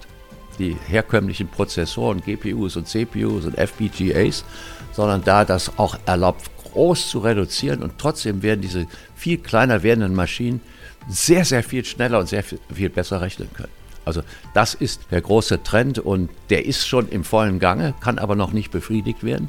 die 0.59 0.77
herkömmlichen 0.87 1.49
Prozessoren, 1.49 2.21
GPUs 2.21 2.77
und 2.77 2.87
CPUs 2.87 3.47
und 3.47 3.57
FPGAs, 3.57 4.45
sondern 4.93 5.25
da 5.25 5.47
das 5.47 5.79
auch 5.79 5.97
erlaubt, 6.05 6.51
groß 6.65 7.09
zu 7.09 7.21
reduzieren. 7.21 7.83
Und 7.83 7.95
trotzdem 7.97 8.43
werden 8.43 8.61
diese 8.61 8.87
viel 9.17 9.39
kleiner 9.39 9.83
werdenden 9.83 10.15
Maschinen 10.15 10.61
sehr, 11.09 11.47
sehr 11.47 11.63
viel 11.63 11.87
schneller 11.87 12.19
und 12.19 12.29
sehr 12.29 12.43
viel 12.43 12.91
besser 12.91 13.23
rechnen 13.23 13.49
können. 13.55 13.73
Also 14.05 14.21
das 14.53 14.75
ist 14.75 15.01
der 15.11 15.23
große 15.23 15.63
Trend 15.63 15.99
und 15.99 16.29
der 16.51 16.67
ist 16.67 16.87
schon 16.87 17.09
im 17.09 17.25
vollen 17.25 17.59
Gange, 17.59 17.95
kann 18.03 18.19
aber 18.19 18.37
noch 18.37 18.53
nicht 18.53 18.71
befriedigt 18.71 19.25
werden 19.25 19.49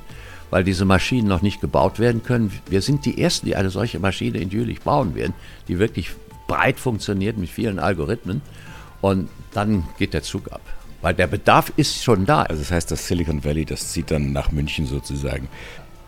weil 0.50 0.64
diese 0.64 0.86
Maschinen 0.86 1.28
noch 1.28 1.42
nicht 1.42 1.62
gebaut 1.62 2.00
werden 2.00 2.24
können. 2.24 2.52
Wir 2.70 2.82
sind 2.82 3.06
die 3.06 3.22
Ersten, 3.22 3.46
die 3.46 3.56
eine 3.56 3.70
solche 3.70 4.00
Maschine 4.00 4.38
in 4.40 4.50
Jülich 4.50 4.82
bauen 4.82 5.16
werden, 5.16 5.34
die 5.68 5.80
wirklich 5.80 6.12
breit 6.48 6.80
funktioniert 6.80 7.38
mit 7.38 7.50
vielen 7.50 7.80
Algorithmen. 7.80 8.42
Und 9.02 9.30
dann 9.54 9.86
geht 9.98 10.14
der 10.14 10.24
Zug 10.24 10.52
ab. 10.52 10.62
Weil 11.02 11.14
der 11.14 11.28
Bedarf 11.28 11.72
ist 11.78 12.04
schon 12.04 12.26
da. 12.26 12.44
Also 12.44 12.62
das 12.62 12.72
heißt, 12.72 12.92
das 12.92 13.08
Silicon 13.08 13.44
Valley, 13.44 13.66
das 13.66 13.92
zieht 13.92 14.12
dann 14.12 14.32
nach 14.32 14.52
München 14.52 14.86
sozusagen. 14.86 15.48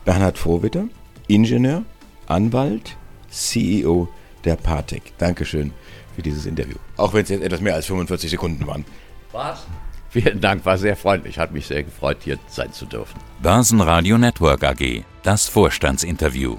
Bernhard 0.06 0.38
Vorwitter, 0.38 0.86
Ingenieur, 1.28 1.84
Anwalt, 2.28 2.96
CEO 3.30 4.08
der 4.44 4.56
Partec. 4.56 5.18
Dankeschön 5.18 5.74
für 6.16 6.22
dieses 6.22 6.46
Interview. 6.46 6.78
Auch 6.96 7.14
wenn 7.14 7.24
es 7.24 7.30
jetzt 7.30 7.44
etwas 7.44 7.62
mehr 7.62 7.76
als 7.76 7.86
45 7.88 8.32
Sekunden 8.32 8.66
waren. 8.66 8.86
Was? 9.32 9.68
Vielen 10.10 10.42
Dank, 10.42 10.66
war 10.66 10.78
sehr 10.78 10.96
freundlich. 10.96 11.38
Hat 11.38 11.52
mich 11.52 11.68
sehr 11.68 11.84
gefreut, 11.84 12.18
hier 12.22 12.38
sein 12.48 12.72
zu 12.72 12.86
dürfen. 12.86 13.20
Börsenradio 13.42 14.18
Network 14.18 14.64
AG. 14.64 15.04
Das 15.24 15.48
Vorstandsinterview. 15.48 16.56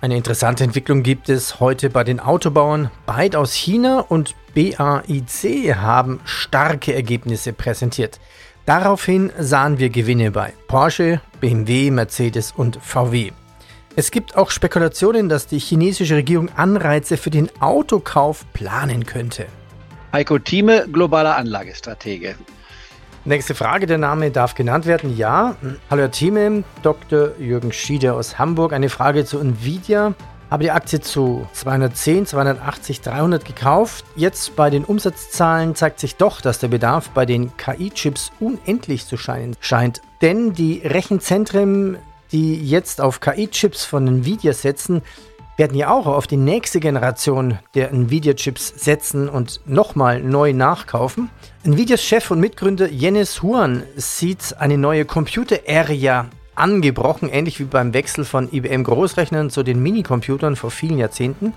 Eine 0.00 0.16
interessante 0.16 0.62
Entwicklung 0.64 1.02
gibt 1.02 1.28
es 1.28 1.58
heute 1.58 1.90
bei 1.90 2.04
den 2.04 2.20
Autobauern. 2.20 2.90
Byte 3.06 3.36
aus 3.36 3.52
China 3.52 4.00
und 4.00 4.36
BAIC 4.54 5.74
haben 5.74 6.20
starke 6.24 6.94
Ergebnisse 6.94 7.52
präsentiert. 7.52 8.20
Daraufhin 8.64 9.32
sahen 9.38 9.78
wir 9.78 9.88
Gewinne 9.88 10.30
bei 10.30 10.52
Porsche, 10.68 11.20
BMW, 11.40 11.90
Mercedes 11.90 12.52
und 12.52 12.78
VW. 12.82 13.32
Es 13.96 14.12
gibt 14.12 14.36
auch 14.36 14.50
Spekulationen, 14.52 15.28
dass 15.28 15.48
die 15.48 15.58
chinesische 15.58 16.14
Regierung 16.14 16.50
Anreize 16.54 17.16
für 17.16 17.30
den 17.30 17.50
Autokauf 17.60 18.44
planen 18.52 19.04
könnte. 19.04 19.46
Heiko 20.12 20.38
Thieme, 20.38 20.86
globaler 20.92 21.36
Anlagestratege. 21.36 22.36
Nächste 23.28 23.54
Frage, 23.54 23.84
der 23.84 23.98
Name 23.98 24.30
darf 24.30 24.54
genannt 24.54 24.86
werden. 24.86 25.14
Ja. 25.14 25.54
Hallo 25.90 26.00
Herr 26.00 26.10
Thieme, 26.10 26.64
Dr. 26.82 27.32
Jürgen 27.38 27.72
Schieder 27.72 28.14
aus 28.14 28.38
Hamburg. 28.38 28.72
Eine 28.72 28.88
Frage 28.88 29.26
zu 29.26 29.38
Nvidia. 29.38 30.14
Habe 30.50 30.62
die 30.62 30.70
Aktie 30.70 31.02
zu 31.02 31.46
210, 31.52 32.24
280, 32.24 33.02
300 33.02 33.44
gekauft. 33.44 34.06
Jetzt 34.16 34.56
bei 34.56 34.70
den 34.70 34.82
Umsatzzahlen 34.82 35.74
zeigt 35.74 36.00
sich 36.00 36.16
doch, 36.16 36.40
dass 36.40 36.58
der 36.58 36.68
Bedarf 36.68 37.10
bei 37.10 37.26
den 37.26 37.54
KI-Chips 37.58 38.32
unendlich 38.40 39.04
zu 39.04 39.18
scheinen 39.18 39.56
scheint. 39.60 40.00
Denn 40.22 40.54
die 40.54 40.80
Rechenzentren, 40.82 41.98
die 42.32 42.54
jetzt 42.54 43.02
auf 43.02 43.20
KI-Chips 43.20 43.84
von 43.84 44.08
Nvidia 44.08 44.54
setzen, 44.54 45.02
werden 45.58 45.76
ja 45.76 45.90
auch 45.90 46.06
auf 46.06 46.26
die 46.26 46.36
nächste 46.36 46.80
Generation 46.80 47.58
der 47.74 47.90
Nvidia-Chips 47.92 48.74
setzen 48.76 49.28
und 49.28 49.60
nochmal 49.66 50.22
neu 50.22 50.52
nachkaufen. 50.52 51.30
Nvidias 51.64 52.02
Chef 52.02 52.30
und 52.30 52.40
Mitgründer 52.40 52.88
Jennis 52.88 53.42
Huan 53.42 53.82
sieht 53.96 54.54
eine 54.58 54.78
neue 54.78 55.04
Computer-Area 55.04 56.26
angebrochen, 56.54 57.28
ähnlich 57.28 57.58
wie 57.58 57.64
beim 57.64 57.92
Wechsel 57.92 58.24
von 58.24 58.52
IBM 58.52 58.84
Großrechnern 58.84 59.50
zu 59.50 59.64
den 59.64 59.82
Minicomputern 59.82 60.54
vor 60.54 60.70
vielen 60.70 60.98
Jahrzehnten. 60.98 61.52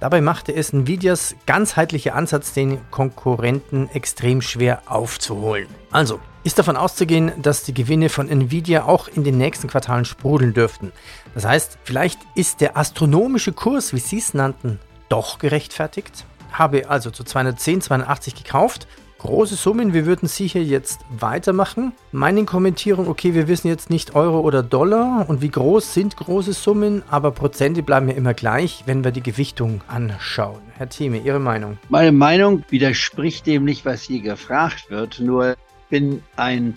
Dabei 0.00 0.20
machte 0.20 0.52
es 0.54 0.72
Nvidias 0.72 1.34
ganzheitlicher 1.46 2.14
Ansatz, 2.14 2.52
den 2.52 2.78
Konkurrenten 2.90 3.88
extrem 3.92 4.42
schwer 4.42 4.82
aufzuholen. 4.86 5.68
Also, 5.90 6.20
ist 6.44 6.58
davon 6.58 6.76
auszugehen, 6.76 7.32
dass 7.40 7.64
die 7.64 7.74
Gewinne 7.74 8.08
von 8.08 8.28
Nvidia 8.28 8.84
auch 8.84 9.08
in 9.08 9.24
den 9.24 9.38
nächsten 9.38 9.68
Quartalen 9.68 10.04
sprudeln 10.04 10.54
dürften. 10.54 10.92
Das 11.34 11.44
heißt, 11.44 11.78
vielleicht 11.84 12.20
ist 12.34 12.60
der 12.60 12.76
astronomische 12.76 13.52
Kurs, 13.52 13.92
wie 13.92 13.98
Sie 13.98 14.18
es 14.18 14.34
nannten, 14.34 14.78
doch 15.08 15.38
gerechtfertigt. 15.38 16.24
Habe 16.52 16.88
also 16.88 17.10
zu 17.10 17.24
210, 17.24 17.82
280 17.82 18.34
gekauft 18.34 18.86
große 19.18 19.56
Summen. 19.56 19.92
Wir 19.92 20.06
würden 20.06 20.28
Sie 20.28 20.46
hier 20.46 20.64
jetzt 20.64 21.00
weitermachen. 21.10 21.92
Meine 22.12 22.44
Kommentierung, 22.44 23.08
okay, 23.08 23.34
wir 23.34 23.48
wissen 23.48 23.68
jetzt 23.68 23.90
nicht 23.90 24.14
Euro 24.14 24.40
oder 24.40 24.62
Dollar 24.62 25.26
und 25.28 25.42
wie 25.42 25.50
groß 25.50 25.92
sind 25.92 26.16
große 26.16 26.52
Summen, 26.52 27.02
aber 27.10 27.32
Prozente 27.32 27.82
bleiben 27.82 28.08
ja 28.08 28.14
immer 28.14 28.34
gleich, 28.34 28.84
wenn 28.86 29.04
wir 29.04 29.10
die 29.10 29.22
Gewichtung 29.22 29.82
anschauen. 29.88 30.60
Herr 30.76 30.88
Thieme, 30.88 31.18
Ihre 31.18 31.40
Meinung? 31.40 31.78
Meine 31.88 32.12
Meinung 32.12 32.64
widerspricht 32.70 33.46
dem 33.46 33.64
nicht, 33.64 33.84
was 33.84 34.02
hier 34.02 34.22
gefragt 34.22 34.90
wird, 34.90 35.20
nur 35.20 35.56
bin 35.88 36.22
ein 36.36 36.76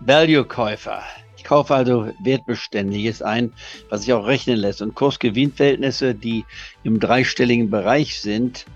Value-Käufer. 0.00 1.02
Ich 1.36 1.44
kaufe 1.44 1.74
also 1.74 2.10
Wertbeständiges 2.22 3.22
ein, 3.22 3.52
was 3.88 4.02
sich 4.02 4.12
auch 4.12 4.26
rechnen 4.26 4.58
lässt. 4.58 4.82
Und 4.82 4.94
Kurs-Gewinn-Verhältnisse, 4.94 6.14
die 6.14 6.44
im 6.82 7.00
dreistelligen 7.00 7.70
Bereich 7.70 8.20
sind, 8.20 8.66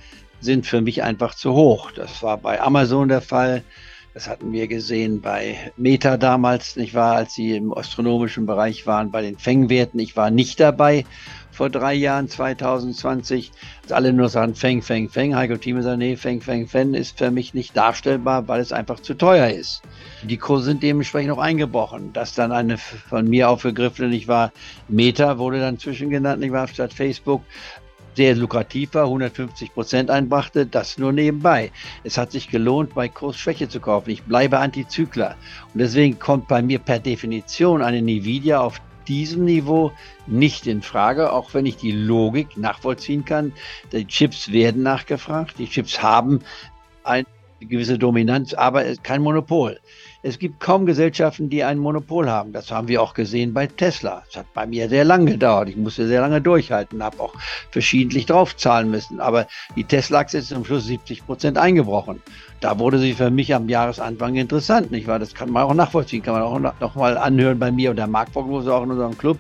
sind 0.41 0.67
für 0.67 0.81
mich 0.81 1.03
einfach 1.03 1.35
zu 1.35 1.53
hoch. 1.53 1.91
Das 1.91 2.23
war 2.23 2.39
bei 2.39 2.61
Amazon 2.61 3.09
der 3.09 3.21
Fall. 3.21 3.63
Das 4.15 4.29
hatten 4.29 4.53
wir 4.53 4.67
gesehen 4.67 5.21
bei 5.21 5.73
Meta 5.77 6.17
damals, 6.17 6.75
nicht 6.75 6.95
wahr, 6.95 7.15
als 7.15 7.35
sie 7.35 7.57
im 7.57 7.73
astronomischen 7.73 8.45
Bereich 8.45 8.87
waren, 8.87 9.13
bei 9.13 9.23
den 9.23 9.39
Fengwerten. 9.39 10.01
Ich 10.01 10.17
war 10.17 10.31
nicht 10.31 10.59
dabei 10.59 11.05
vor 11.61 11.69
drei 11.69 11.93
Jahren, 11.93 12.27
2020, 12.27 13.53
dass 13.83 13.93
alle 13.93 14.15
nur 14.15 14.31
sagen, 14.31 14.55
Feng, 14.55 14.81
Feng, 14.81 15.11
Feng. 15.11 15.37
Heiko 15.37 15.59
Thieme 15.59 15.83
sagt, 15.83 15.99
nee, 15.99 16.17
Feng, 16.17 16.41
Feng, 16.41 16.67
Feng 16.67 16.95
ist 16.95 17.19
für 17.19 17.31
mich 17.31 17.53
nicht 17.53 17.77
darstellbar, 17.77 18.49
weil 18.49 18.63
es 18.63 18.73
einfach 18.73 19.01
zu 19.01 19.13
teuer 19.13 19.51
ist. 19.51 19.83
Die 20.23 20.39
Kurse 20.39 20.65
sind 20.65 20.83
dementsprechend 20.83 21.33
auch 21.33 21.39
eingebrochen. 21.39 22.15
Das 22.15 22.35
dann 22.35 22.51
eine 22.51 22.79
von 22.79 23.29
mir 23.29 23.51
aufgegriffene, 23.51 24.09
nicht 24.09 24.27
wahr, 24.27 24.53
Meta 24.89 25.37
wurde 25.37 25.61
dann 25.61 25.79
zwischengenannt, 25.79 26.41
nicht 26.41 26.53
wahr, 26.53 26.67
statt 26.67 26.95
Facebook, 26.95 27.43
sehr 28.15 28.35
lukrativ 28.37 28.95
war, 28.95 29.05
150 29.05 29.75
Prozent 29.75 30.11
einbrachte, 30.11 30.65
das 30.65 30.97
nur 30.97 31.13
nebenbei. 31.13 31.73
Es 32.05 32.17
hat 32.17 32.33
sich 32.33 32.49
gelohnt, 32.49 32.95
bei 32.95 33.11
Kursschwäche 33.11 33.69
zu 33.69 33.81
kaufen. 33.81 34.09
Ich 34.09 34.23
bleibe 34.23 34.59
Antizykler. 34.61 35.37
Und 35.75 35.81
deswegen 35.81 36.19
kommt 36.19 36.49
bei 36.49 36.63
mir 36.63 36.79
per 36.79 37.01
Definition 37.01 37.83
eine 37.83 37.99
Nvidia 37.99 38.61
auf 38.61 38.81
diesem 39.11 39.45
Niveau 39.45 39.91
nicht 40.29 40.69
in 40.69 40.83
Frage, 40.83 41.33
auch 41.33 41.53
wenn 41.53 41.67
ich 41.67 41.77
die 41.77 41.91
Logik 41.91 42.57
nachvollziehen 42.57 43.25
kann. 43.25 43.53
Die 43.91 44.07
Chips 44.07 44.53
werden 44.53 44.85
nachgefragt, 44.85 45.59
die 45.59 45.69
Chips 45.69 46.01
haben 46.01 46.41
eine 47.03 47.27
gewisse 47.59 47.99
Dominanz, 47.99 48.55
aber 48.55 48.85
kein 49.03 49.21
Monopol. 49.21 49.81
Es 50.23 50.39
gibt 50.39 50.61
kaum 50.61 50.85
Gesellschaften, 50.85 51.49
die 51.49 51.65
ein 51.65 51.79
Monopol 51.79 52.29
haben. 52.29 52.53
Das 52.53 52.71
haben 52.71 52.89
wir 52.89 53.01
auch 53.01 53.15
gesehen 53.15 53.55
bei 53.55 53.67
Tesla. 53.67 54.23
Es 54.29 54.37
hat 54.37 54.53
bei 54.53 54.67
mir 54.67 54.91
sehr 54.91 55.05
lange 55.05 55.31
gedauert. 55.31 55.71
Ich 55.71 55.79
musste 55.79 56.07
sehr 56.07 56.21
lange 56.21 56.43
durchhalten, 56.43 57.03
habe 57.03 57.21
auch 57.21 57.33
verschiedentlich 57.71 58.27
draufzahlen 58.27 58.91
müssen. 58.91 59.19
Aber 59.19 59.47
die 59.77 59.85
Tesla-Aktie 59.85 60.41
ist 60.41 60.49
zum 60.49 60.67
Schluss 60.67 60.85
70 60.85 61.25
Prozent 61.25 61.57
eingebrochen. 61.57 62.21
Da 62.61 62.79
wurde 62.79 62.99
sie 62.99 63.15
für 63.15 63.31
mich 63.31 63.55
am 63.55 63.71
Jahresanfang 63.71 64.35
interessant, 64.35 64.91
nicht 64.91 65.07
wahr? 65.07 65.19
Das 65.19 65.35
kann 65.35 65.51
man 65.51 65.63
auch 65.63 65.73
nachvollziehen, 65.73 66.23
kann 66.23 66.35
man 66.35 66.43
auch 66.43 66.59
noch 66.79 66.95
mal 66.95 67.17
anhören 67.17 67.59
bei 67.59 67.73
mir 67.73 67.89
und 67.89 67.97
der 67.97 68.07
Marktprognose 68.07 68.75
auch 68.75 68.83
in 68.83 68.91
unserem 68.91 69.17
Club. 69.17 69.39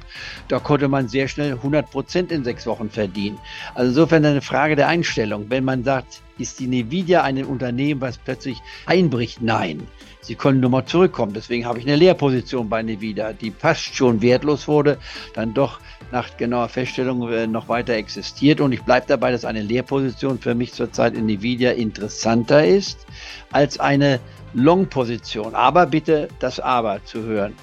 Da 0.49 0.61
konnte 0.61 0.89
man 0.89 1.09
sehr 1.09 1.29
schnell 1.29 1.53
100 1.53 1.91
Prozent 1.91 2.33
in 2.33 2.43
sechs 2.43 2.67
Wochen 2.67 2.89
verdienen. 2.89 3.39
Also 3.75 3.91
insofern 3.91 4.25
eine 4.25 4.41
Frage 4.41 4.77
der 4.77 4.89
Einstellung. 4.89 5.45
Wenn 5.51 5.65
man 5.65 5.85
sagt, 5.85 6.23
ist 6.39 6.59
die 6.59 6.65
Nvidia 6.65 7.23
ein 7.23 7.45
Unternehmen, 7.45 8.01
was 8.01 8.17
plötzlich 8.17 8.63
einbricht? 8.87 9.43
Nein. 9.43 9.87
Sie 10.23 10.35
können 10.35 10.61
nur 10.61 10.71
mal 10.71 10.85
zurückkommen. 10.85 11.33
Deswegen 11.33 11.65
habe 11.65 11.79
ich 11.79 11.87
eine 11.87 11.97
Leerposition 11.97 12.69
bei 12.69 12.81
Nvidia, 12.81 13.33
die 13.33 13.50
fast 13.50 13.95
schon 13.95 14.21
wertlos 14.21 14.69
wurde, 14.69 14.99
dann 15.35 15.55
doch 15.55 15.81
nach 16.12 16.37
genauer 16.37 16.69
Feststellung 16.69 17.31
äh, 17.31 17.47
noch 17.47 17.69
weiter 17.69 17.95
existiert. 17.95 18.61
Und 18.61 18.73
ich 18.73 18.83
bleibe 18.83 19.07
dabei, 19.09 19.33
dass 19.33 19.45
eine 19.45 19.62
Leerposition 19.62 20.39
für 20.39 20.55
mich 20.55 20.73
zurzeit 20.73 21.15
in 21.15 21.29
Nvidia 21.29 21.73
interessanter 21.73 22.67
ist 22.67 23.07
als 23.50 23.81
eine 23.81 24.21
Long-Position. 24.53 25.55
Aber 25.55 25.87
bitte 25.87 26.29
das 26.39 26.61
Aber 26.61 27.03
zu 27.05 27.23
hören. 27.23 27.55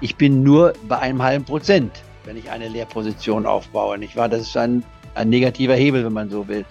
Ich 0.00 0.16
bin 0.16 0.42
nur 0.42 0.72
bei 0.86 0.98
einem 0.98 1.22
halben 1.22 1.44
Prozent, 1.44 1.92
wenn 2.24 2.36
ich 2.36 2.50
eine 2.50 2.68
Leerposition 2.68 3.44
aufbaue. 3.46 3.98
Nicht 3.98 4.16
wahr? 4.16 4.28
Das 4.28 4.42
ist 4.42 4.56
ein, 4.56 4.84
ein 5.14 5.28
negativer 5.28 5.74
Hebel, 5.74 6.04
wenn 6.04 6.12
man 6.12 6.30
so 6.30 6.46
will. 6.46 6.64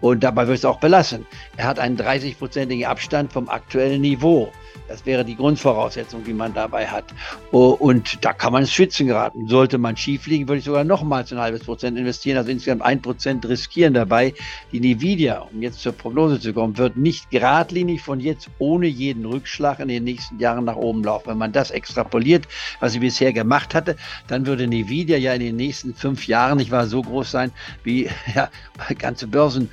Und 0.00 0.22
dabei 0.22 0.46
wird 0.46 0.58
es 0.58 0.64
auch 0.66 0.80
belassen. 0.80 1.26
Er 1.56 1.66
hat 1.66 1.78
einen 1.78 1.96
30-prozentigen 1.96 2.84
Abstand 2.84 3.32
vom 3.32 3.48
aktuellen 3.48 4.02
Niveau. 4.02 4.52
Das 4.88 5.06
wäre 5.06 5.24
die 5.24 5.36
Grundvoraussetzung, 5.36 6.24
die 6.24 6.34
man 6.34 6.52
dabei 6.52 6.86
hat. 6.86 7.04
Oh, 7.52 7.70
und 7.70 8.22
da 8.24 8.32
kann 8.34 8.52
man 8.52 8.62
ins 8.62 8.72
Schwitzen 8.72 9.06
geraten. 9.06 9.48
Sollte 9.48 9.78
man 9.78 9.96
schief 9.96 10.26
liegen, 10.26 10.46
würde 10.46 10.58
ich 10.58 10.64
sogar 10.64 10.84
nochmals 10.84 11.32
ein 11.32 11.38
halbes 11.38 11.64
Prozent 11.64 11.98
investieren, 11.98 12.36
also 12.36 12.50
insgesamt 12.50 12.82
ein 12.82 13.00
Prozent 13.00 13.48
riskieren 13.48 13.94
dabei. 13.94 14.34
Die 14.72 14.78
Nvidia, 14.78 15.46
um 15.52 15.62
jetzt 15.62 15.80
zur 15.80 15.92
Prognose 15.92 16.38
zu 16.38 16.52
kommen, 16.52 16.76
wird 16.76 16.96
nicht 16.96 17.30
geradlinig 17.30 18.02
von 18.02 18.20
jetzt 18.20 18.50
ohne 18.58 18.86
jeden 18.86 19.24
Rückschlag 19.24 19.80
in 19.80 19.88
den 19.88 20.04
nächsten 20.04 20.38
Jahren 20.38 20.66
nach 20.66 20.76
oben 20.76 21.02
laufen. 21.02 21.28
Wenn 21.28 21.38
man 21.38 21.52
das 21.52 21.70
extrapoliert, 21.70 22.46
was 22.80 22.92
sie 22.92 22.98
bisher 22.98 23.32
gemacht 23.32 23.74
hatte, 23.74 23.96
dann 24.26 24.46
würde 24.46 24.64
Nvidia 24.64 25.16
ja 25.16 25.32
in 25.32 25.40
den 25.40 25.56
nächsten 25.56 25.94
fünf 25.94 26.26
Jahren 26.26 26.58
nicht 26.58 26.70
wahr 26.70 26.86
so 26.86 27.00
groß 27.00 27.30
sein 27.30 27.52
wie 27.84 28.10
ja, 28.34 28.50
ganze 28.98 29.26
Börsen 29.26 29.70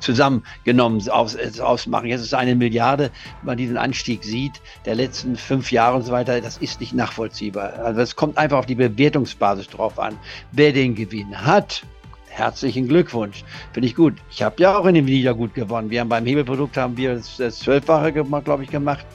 zusammengenommen 0.00 1.08
aus, 1.08 1.36
ausmachen. 1.60 2.06
Jetzt 2.06 2.22
ist 2.22 2.34
eine 2.34 2.54
Milliarde, 2.54 3.10
wenn 3.40 3.46
man 3.46 3.56
diesen 3.56 3.76
Anstieg 3.76 4.24
sieht, 4.24 4.60
der 4.84 4.94
letzten 4.94 5.36
fünf 5.36 5.72
Jahre 5.72 5.96
und 5.96 6.02
so 6.02 6.12
weiter, 6.12 6.40
das 6.40 6.58
ist 6.58 6.80
nicht 6.80 6.94
nachvollziehbar. 6.94 7.74
Also 7.74 8.00
es 8.00 8.16
kommt 8.16 8.38
einfach 8.38 8.58
auf 8.58 8.66
die 8.66 8.74
Bewertungsbasis 8.74 9.68
drauf 9.68 9.98
an. 9.98 10.16
Wer 10.52 10.72
den 10.72 10.94
Gewinn 10.94 11.36
hat, 11.36 11.82
herzlichen 12.28 12.88
Glückwunsch. 12.88 13.44
Finde 13.72 13.88
ich 13.88 13.94
gut. 13.94 14.14
Ich 14.30 14.42
habe 14.42 14.56
ja 14.62 14.76
auch 14.76 14.86
in 14.86 14.94
dem 14.94 15.06
Video 15.06 15.34
gut 15.34 15.54
gewonnen. 15.54 15.90
Wir 15.90 16.00
haben 16.00 16.08
beim 16.08 16.24
Hebelprodukt 16.24 16.76
haben 16.76 16.96
wir 16.96 17.16
das, 17.16 17.36
das 17.36 17.58
Zwölffache, 17.58 18.12
glaube 18.12 18.62
ich, 18.62 18.70
gemacht 18.70 19.06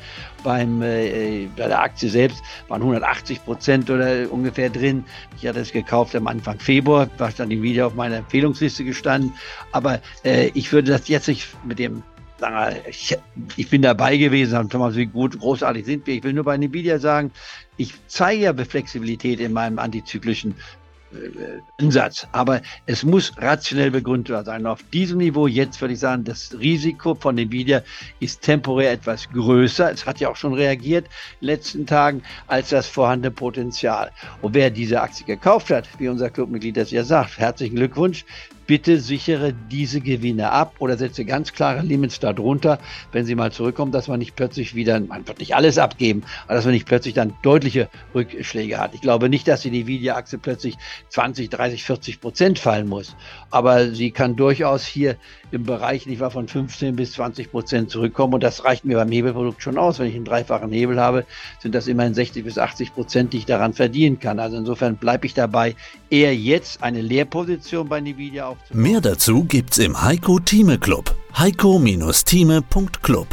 beim, 0.45 0.81
äh, 0.81 1.47
bei 1.57 1.67
der 1.67 1.81
Aktie 1.81 2.07
selbst 2.07 2.41
waren 2.69 2.81
180 2.81 3.43
Prozent 3.43 3.89
oder 3.89 4.31
ungefähr 4.31 4.69
drin. 4.69 5.03
Ich 5.35 5.45
hatte 5.45 5.59
es 5.59 5.73
gekauft 5.73 6.15
am 6.15 6.27
Anfang 6.27 6.59
Februar, 6.59 7.09
war 7.17 7.31
dann 7.35 7.49
wieder 7.49 7.87
auf 7.87 7.95
meiner 7.95 8.17
Empfehlungsliste 8.17 8.85
gestanden. 8.85 9.33
Aber 9.73 9.99
äh, 10.23 10.51
ich 10.53 10.71
würde 10.71 10.91
das 10.91 11.07
jetzt 11.09 11.27
nicht 11.27 11.47
mit 11.65 11.79
dem 11.79 12.03
sagen 12.37 12.75
ich, 12.89 13.17
ich 13.55 13.69
bin 13.69 13.81
dabei 13.81 14.17
gewesen, 14.17 14.57
haben 14.57 14.69
Thomas, 14.69 14.95
wie 14.95 15.05
gut, 15.05 15.39
großartig 15.39 15.85
sind 15.85 16.05
wir. 16.05 16.15
Ich 16.15 16.23
will 16.23 16.33
nur 16.33 16.43
bei 16.43 16.55
Nvidia 16.55 16.99
sagen, 16.99 17.31
ich 17.77 17.93
zeige 18.07 18.43
ja 18.43 18.53
Flexibilität 18.53 19.39
in 19.39 19.53
meinem 19.53 19.79
antizyklischen 19.79 20.55
Ansatz. 21.79 22.27
Aber 22.31 22.61
es 22.85 23.03
muss 23.03 23.33
rationell 23.37 23.91
begründet 23.91 24.45
sein. 24.45 24.65
auf 24.65 24.83
diesem 24.91 25.19
Niveau 25.19 25.47
jetzt 25.47 25.79
würde 25.81 25.93
ich 25.93 25.99
sagen, 25.99 26.23
das 26.23 26.55
Risiko 26.59 27.15
von 27.15 27.37
Nvidia 27.37 27.81
ist 28.19 28.41
temporär 28.41 28.91
etwas 28.91 29.29
größer. 29.29 29.91
Es 29.91 30.05
hat 30.05 30.19
ja 30.19 30.29
auch 30.29 30.35
schon 30.35 30.53
reagiert 30.53 31.05
in 31.39 31.47
den 31.47 31.55
letzten 31.55 31.85
Tagen 31.85 32.23
als 32.47 32.69
das 32.69 32.87
vorhandene 32.87 33.31
Potenzial. 33.31 34.11
Und 34.41 34.53
wer 34.53 34.69
diese 34.69 35.01
Aktie 35.01 35.25
gekauft 35.25 35.69
hat, 35.69 35.87
wie 35.99 36.07
unser 36.07 36.29
Clubmitglied 36.29 36.77
das 36.77 36.91
ja 36.91 37.03
sagt, 37.03 37.37
herzlichen 37.37 37.75
Glückwunsch 37.75 38.25
bitte 38.67 38.99
sichere 38.99 39.53
diese 39.53 40.01
Gewinne 40.01 40.51
ab 40.51 40.75
oder 40.79 40.97
setze 40.97 41.25
ganz 41.25 41.53
klare 41.53 41.81
Limits 41.81 42.19
darunter, 42.19 42.79
wenn 43.11 43.25
sie 43.25 43.35
mal 43.35 43.51
zurückkommen, 43.51 43.91
dass 43.91 44.07
man 44.07 44.19
nicht 44.19 44.35
plötzlich 44.35 44.75
wieder, 44.75 44.99
man 44.99 45.27
wird 45.27 45.39
nicht 45.39 45.55
alles 45.55 45.77
abgeben, 45.77 46.23
aber 46.45 46.55
dass 46.55 46.65
man 46.65 46.73
nicht 46.73 46.87
plötzlich 46.87 47.13
dann 47.13 47.33
deutliche 47.41 47.89
Rückschläge 48.13 48.77
hat. 48.77 48.93
Ich 48.93 49.01
glaube 49.01 49.29
nicht, 49.29 49.47
dass 49.47 49.61
die 49.61 49.69
Nvidia-Aktie 49.69 50.39
plötzlich 50.39 50.75
20, 51.09 51.49
30, 51.49 51.83
40 51.83 52.21
Prozent 52.21 52.59
fallen 52.59 52.87
muss, 52.87 53.15
aber 53.51 53.91
sie 53.91 54.11
kann 54.11 54.35
durchaus 54.35 54.85
hier 54.85 55.17
im 55.51 55.63
Bereich 55.63 56.05
nicht 56.05 56.19
wahr, 56.19 56.31
von 56.31 56.47
15 56.47 56.95
bis 56.95 57.13
20 57.13 57.51
Prozent 57.51 57.89
zurückkommen 57.89 58.33
und 58.33 58.43
das 58.43 58.65
reicht 58.65 58.85
mir 58.85 58.97
beim 58.97 59.11
Hebelprodukt 59.11 59.61
schon 59.61 59.77
aus. 59.77 59.99
Wenn 59.99 60.07
ich 60.07 60.15
einen 60.15 60.25
dreifachen 60.25 60.71
Hebel 60.71 60.99
habe, 60.99 61.25
sind 61.59 61.75
das 61.75 61.87
immerhin 61.87 62.13
60 62.13 62.43
bis 62.43 62.57
80 62.57 62.93
Prozent, 62.93 63.33
die 63.33 63.37
ich 63.37 63.45
daran 63.45 63.73
verdienen 63.73 64.19
kann. 64.19 64.39
Also 64.39 64.57
insofern 64.57 64.97
bleibe 64.97 65.25
ich 65.25 65.33
dabei, 65.33 65.75
eher 66.09 66.35
jetzt 66.35 66.83
eine 66.83 67.01
Leerposition 67.01 67.87
bei 67.87 67.99
Nvidia 67.99 68.47
aufzubauen. 68.47 68.54
Mehr 68.71 69.01
dazu 69.01 69.43
gibt's 69.43 69.77
im 69.77 70.01
Heiko 70.01 70.39
Thieme 70.39 70.77
Club. 70.77 71.15
heiko-thieme.club 71.37 73.27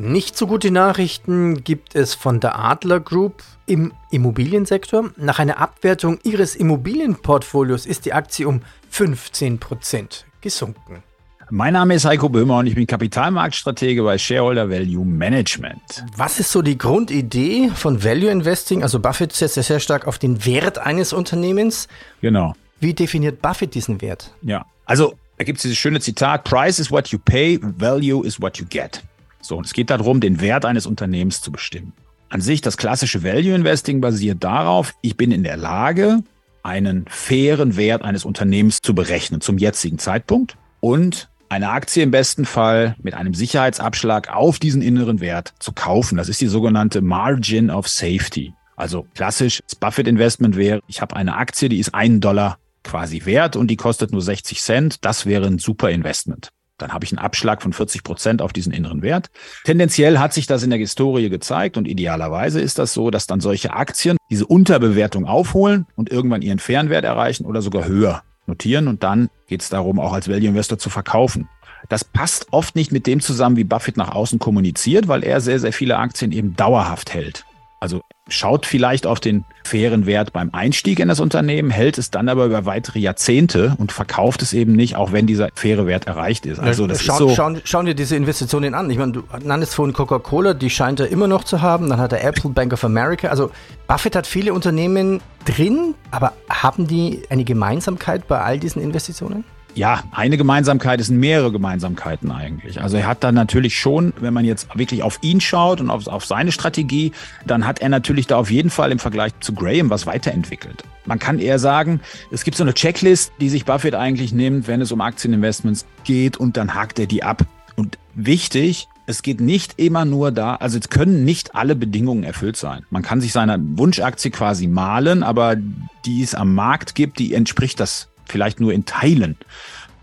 nicht 0.00 0.34
so 0.34 0.46
gute 0.46 0.70
Nachrichten 0.70 1.62
gibt 1.62 1.94
es 1.94 2.14
von 2.14 2.40
der 2.40 2.58
Adler 2.58 3.00
Group 3.00 3.42
im 3.66 3.92
Immobiliensektor. 4.10 5.10
Nach 5.18 5.38
einer 5.38 5.58
Abwertung 5.58 6.18
ihres 6.22 6.56
Immobilienportfolios 6.56 7.84
ist 7.84 8.06
die 8.06 8.14
Aktie 8.14 8.48
um 8.48 8.62
15% 8.90 10.24
gesunken. 10.40 11.02
Mein 11.50 11.74
Name 11.74 11.96
ist 11.96 12.06
Heiko 12.06 12.30
Böhmer 12.30 12.58
und 12.58 12.66
ich 12.66 12.76
bin 12.76 12.86
Kapitalmarktstratege 12.86 14.02
bei 14.02 14.16
Shareholder 14.16 14.70
Value 14.70 15.04
Management. 15.04 16.04
Was 16.16 16.40
ist 16.40 16.52
so 16.52 16.62
die 16.62 16.78
Grundidee 16.78 17.70
von 17.74 18.02
Value 18.02 18.30
Investing? 18.30 18.82
Also 18.82 19.00
Buffett 19.00 19.32
setzt 19.32 19.56
ja 19.56 19.62
sehr 19.62 19.80
stark 19.80 20.06
auf 20.06 20.18
den 20.18 20.46
Wert 20.46 20.78
eines 20.78 21.12
Unternehmens. 21.12 21.88
Genau. 22.22 22.54
Wie 22.80 22.94
definiert 22.94 23.42
Buffett 23.42 23.74
diesen 23.74 24.00
Wert? 24.00 24.34
Ja, 24.42 24.64
also 24.86 25.14
da 25.36 25.44
gibt 25.44 25.58
es 25.58 25.62
dieses 25.62 25.76
schöne 25.76 26.00
Zitat, 26.00 26.44
Price 26.44 26.78
is 26.78 26.90
what 26.90 27.08
you 27.08 27.18
pay, 27.18 27.58
value 27.62 28.24
is 28.24 28.40
what 28.40 28.56
you 28.56 28.66
get. 28.68 29.02
So, 29.42 29.56
und 29.56 29.66
es 29.66 29.74
geht 29.74 29.90
darum, 29.90 30.20
den 30.20 30.40
Wert 30.40 30.64
eines 30.64 30.86
Unternehmens 30.86 31.42
zu 31.42 31.52
bestimmen. 31.52 31.92
An 32.30 32.40
sich, 32.40 32.62
das 32.62 32.76
klassische 32.76 33.22
Value 33.22 33.54
Investing 33.54 34.00
basiert 34.00 34.42
darauf, 34.42 34.94
ich 35.02 35.16
bin 35.16 35.30
in 35.30 35.42
der 35.42 35.56
Lage, 35.56 36.22
einen 36.62 37.04
fairen 37.08 37.76
Wert 37.76 38.02
eines 38.02 38.24
Unternehmens 38.24 38.78
zu 38.82 38.94
berechnen 38.94 39.40
zum 39.40 39.58
jetzigen 39.58 39.98
Zeitpunkt 39.98 40.56
und 40.80 41.28
eine 41.48 41.70
Aktie 41.70 42.02
im 42.02 42.10
besten 42.10 42.44
Fall 42.46 42.96
mit 43.02 43.14
einem 43.14 43.34
Sicherheitsabschlag 43.34 44.34
auf 44.34 44.58
diesen 44.58 44.80
inneren 44.80 45.20
Wert 45.20 45.52
zu 45.58 45.72
kaufen. 45.72 46.16
Das 46.16 46.28
ist 46.28 46.40
die 46.40 46.46
sogenannte 46.46 47.02
Margin 47.02 47.70
of 47.70 47.88
Safety. 47.88 48.54
Also 48.76 49.06
klassisch, 49.14 49.60
das 49.66 49.74
Buffett 49.74 50.06
Investment 50.06 50.56
wäre, 50.56 50.80
ich 50.86 51.02
habe 51.02 51.16
eine 51.16 51.36
Aktie, 51.36 51.68
die 51.68 51.78
ist 51.78 51.94
einen 51.94 52.20
Dollar 52.20 52.58
quasi 52.84 53.24
wert 53.24 53.56
und 53.56 53.68
die 53.68 53.76
kostet 53.76 54.12
nur 54.12 54.22
60 54.22 54.60
Cent. 54.60 55.04
Das 55.04 55.26
wäre 55.26 55.46
ein 55.46 55.58
super 55.58 55.90
Investment. 55.90 56.50
Dann 56.78 56.92
habe 56.92 57.04
ich 57.04 57.12
einen 57.12 57.18
Abschlag 57.18 57.62
von 57.62 57.72
40 57.72 58.02
Prozent 58.02 58.42
auf 58.42 58.52
diesen 58.52 58.72
inneren 58.72 59.02
Wert. 59.02 59.30
Tendenziell 59.64 60.18
hat 60.18 60.32
sich 60.32 60.46
das 60.46 60.62
in 60.62 60.70
der 60.70 60.78
Historie 60.78 61.28
gezeigt 61.28 61.76
und 61.76 61.86
idealerweise 61.86 62.60
ist 62.60 62.78
das 62.78 62.94
so, 62.94 63.10
dass 63.10 63.26
dann 63.26 63.40
solche 63.40 63.74
Aktien 63.74 64.16
diese 64.30 64.46
Unterbewertung 64.46 65.26
aufholen 65.26 65.86
und 65.96 66.10
irgendwann 66.10 66.42
ihren 66.42 66.58
fairen 66.58 66.88
Wert 66.88 67.04
erreichen 67.04 67.44
oder 67.44 67.60
sogar 67.60 67.86
höher 67.86 68.22
notieren 68.46 68.88
und 68.88 69.02
dann 69.02 69.28
geht 69.46 69.62
es 69.62 69.68
darum, 69.68 70.00
auch 70.00 70.12
als 70.12 70.28
Value 70.28 70.48
Investor 70.48 70.78
zu 70.78 70.90
verkaufen. 70.90 71.48
Das 71.88 72.04
passt 72.04 72.48
oft 72.50 72.76
nicht 72.76 72.92
mit 72.92 73.06
dem 73.06 73.20
zusammen, 73.20 73.56
wie 73.56 73.64
Buffett 73.64 73.96
nach 73.96 74.12
außen 74.12 74.38
kommuniziert, 74.38 75.08
weil 75.08 75.24
er 75.24 75.40
sehr, 75.40 75.58
sehr 75.58 75.72
viele 75.72 75.96
Aktien 75.96 76.32
eben 76.32 76.56
dauerhaft 76.56 77.14
hält. 77.14 77.44
Also 77.80 78.02
schaut 78.28 78.66
vielleicht 78.66 79.06
auf 79.06 79.20
den 79.20 79.44
fairen 79.64 80.04
Wert 80.04 80.34
beim 80.34 80.50
Einstieg 80.52 81.00
in 81.00 81.08
das 81.08 81.18
Unternehmen, 81.18 81.70
hält 81.70 81.96
es 81.96 82.10
dann 82.10 82.28
aber 82.28 82.44
über 82.44 82.66
weitere 82.66 82.98
Jahrzehnte 82.98 83.74
und 83.78 83.90
verkauft 83.90 84.42
es 84.42 84.52
eben 84.52 84.72
nicht, 84.72 84.96
auch 84.96 85.12
wenn 85.12 85.26
dieser 85.26 85.48
faire 85.54 85.86
Wert 85.86 86.06
erreicht 86.06 86.44
ist. 86.44 86.60
Also 86.60 86.86
das 86.86 87.02
schauen, 87.02 87.14
ist 87.14 87.18
so. 87.18 87.34
Schauen, 87.34 87.60
schauen 87.64 87.86
dir 87.86 87.94
diese 87.94 88.16
Investitionen 88.16 88.74
an. 88.74 88.90
Ich 88.90 88.98
meine, 88.98 89.12
du 89.12 89.22
nanntest 89.42 89.74
vorhin 89.74 89.94
Coca-Cola, 89.94 90.52
die 90.52 90.68
scheint 90.68 91.00
er 91.00 91.08
immer 91.08 91.26
noch 91.26 91.42
zu 91.44 91.62
haben. 91.62 91.88
Dann 91.88 92.00
hat 92.00 92.12
er 92.12 92.22
Apple, 92.22 92.50
Bank 92.50 92.74
of 92.74 92.84
America. 92.84 93.28
Also 93.28 93.50
Buffett 93.86 94.14
hat 94.14 94.26
viele 94.26 94.52
Unternehmen 94.52 95.22
drin, 95.46 95.94
aber 96.10 96.34
haben 96.50 96.86
die 96.86 97.22
eine 97.30 97.44
Gemeinsamkeit 97.44 98.28
bei 98.28 98.40
all 98.40 98.58
diesen 98.58 98.82
Investitionen? 98.82 99.44
Ja, 99.74 100.02
eine 100.10 100.36
Gemeinsamkeit, 100.36 101.00
es 101.00 101.06
sind 101.06 101.18
mehrere 101.18 101.52
Gemeinsamkeiten 101.52 102.30
eigentlich. 102.30 102.80
Also 102.80 102.96
er 102.96 103.06
hat 103.06 103.22
da 103.22 103.30
natürlich 103.30 103.78
schon, 103.78 104.12
wenn 104.20 104.34
man 104.34 104.44
jetzt 104.44 104.68
wirklich 104.76 105.02
auf 105.02 105.18
ihn 105.22 105.40
schaut 105.40 105.80
und 105.80 105.90
auf, 105.90 106.06
auf 106.06 106.24
seine 106.24 106.52
Strategie, 106.52 107.12
dann 107.46 107.66
hat 107.66 107.80
er 107.80 107.88
natürlich 107.88 108.26
da 108.26 108.36
auf 108.36 108.50
jeden 108.50 108.70
Fall 108.70 108.90
im 108.90 108.98
Vergleich 108.98 109.32
zu 109.40 109.54
Graham 109.54 109.90
was 109.90 110.06
weiterentwickelt. 110.06 110.82
Man 111.06 111.18
kann 111.18 111.38
eher 111.38 111.58
sagen, 111.58 112.00
es 112.30 112.44
gibt 112.44 112.56
so 112.56 112.64
eine 112.64 112.74
Checklist, 112.74 113.32
die 113.40 113.48
sich 113.48 113.64
Buffett 113.64 113.94
eigentlich 113.94 114.32
nimmt, 114.32 114.66
wenn 114.66 114.80
es 114.80 114.92
um 114.92 115.00
Aktieninvestments 115.00 115.86
geht 116.04 116.36
und 116.36 116.56
dann 116.56 116.74
hakt 116.74 116.98
er 116.98 117.06
die 117.06 117.22
ab. 117.22 117.46
Und 117.76 117.98
wichtig, 118.14 118.88
es 119.06 119.22
geht 119.22 119.40
nicht 119.40 119.74
immer 119.78 120.04
nur 120.04 120.30
da, 120.30 120.54
also 120.56 120.78
es 120.78 120.88
können 120.88 121.24
nicht 121.24 121.54
alle 121.54 121.74
Bedingungen 121.74 122.22
erfüllt 122.22 122.56
sein. 122.56 122.84
Man 122.90 123.02
kann 123.02 123.20
sich 123.20 123.32
seiner 123.32 123.58
Wunschaktie 123.60 124.30
quasi 124.30 124.66
malen, 124.66 125.22
aber 125.22 125.56
die 126.04 126.22
es 126.22 126.34
am 126.34 126.54
Markt 126.54 126.94
gibt, 126.94 127.18
die 127.18 127.34
entspricht 127.34 127.80
das 127.80 128.09
vielleicht 128.30 128.60
nur 128.60 128.72
in 128.72 128.84
Teilen. 128.84 129.36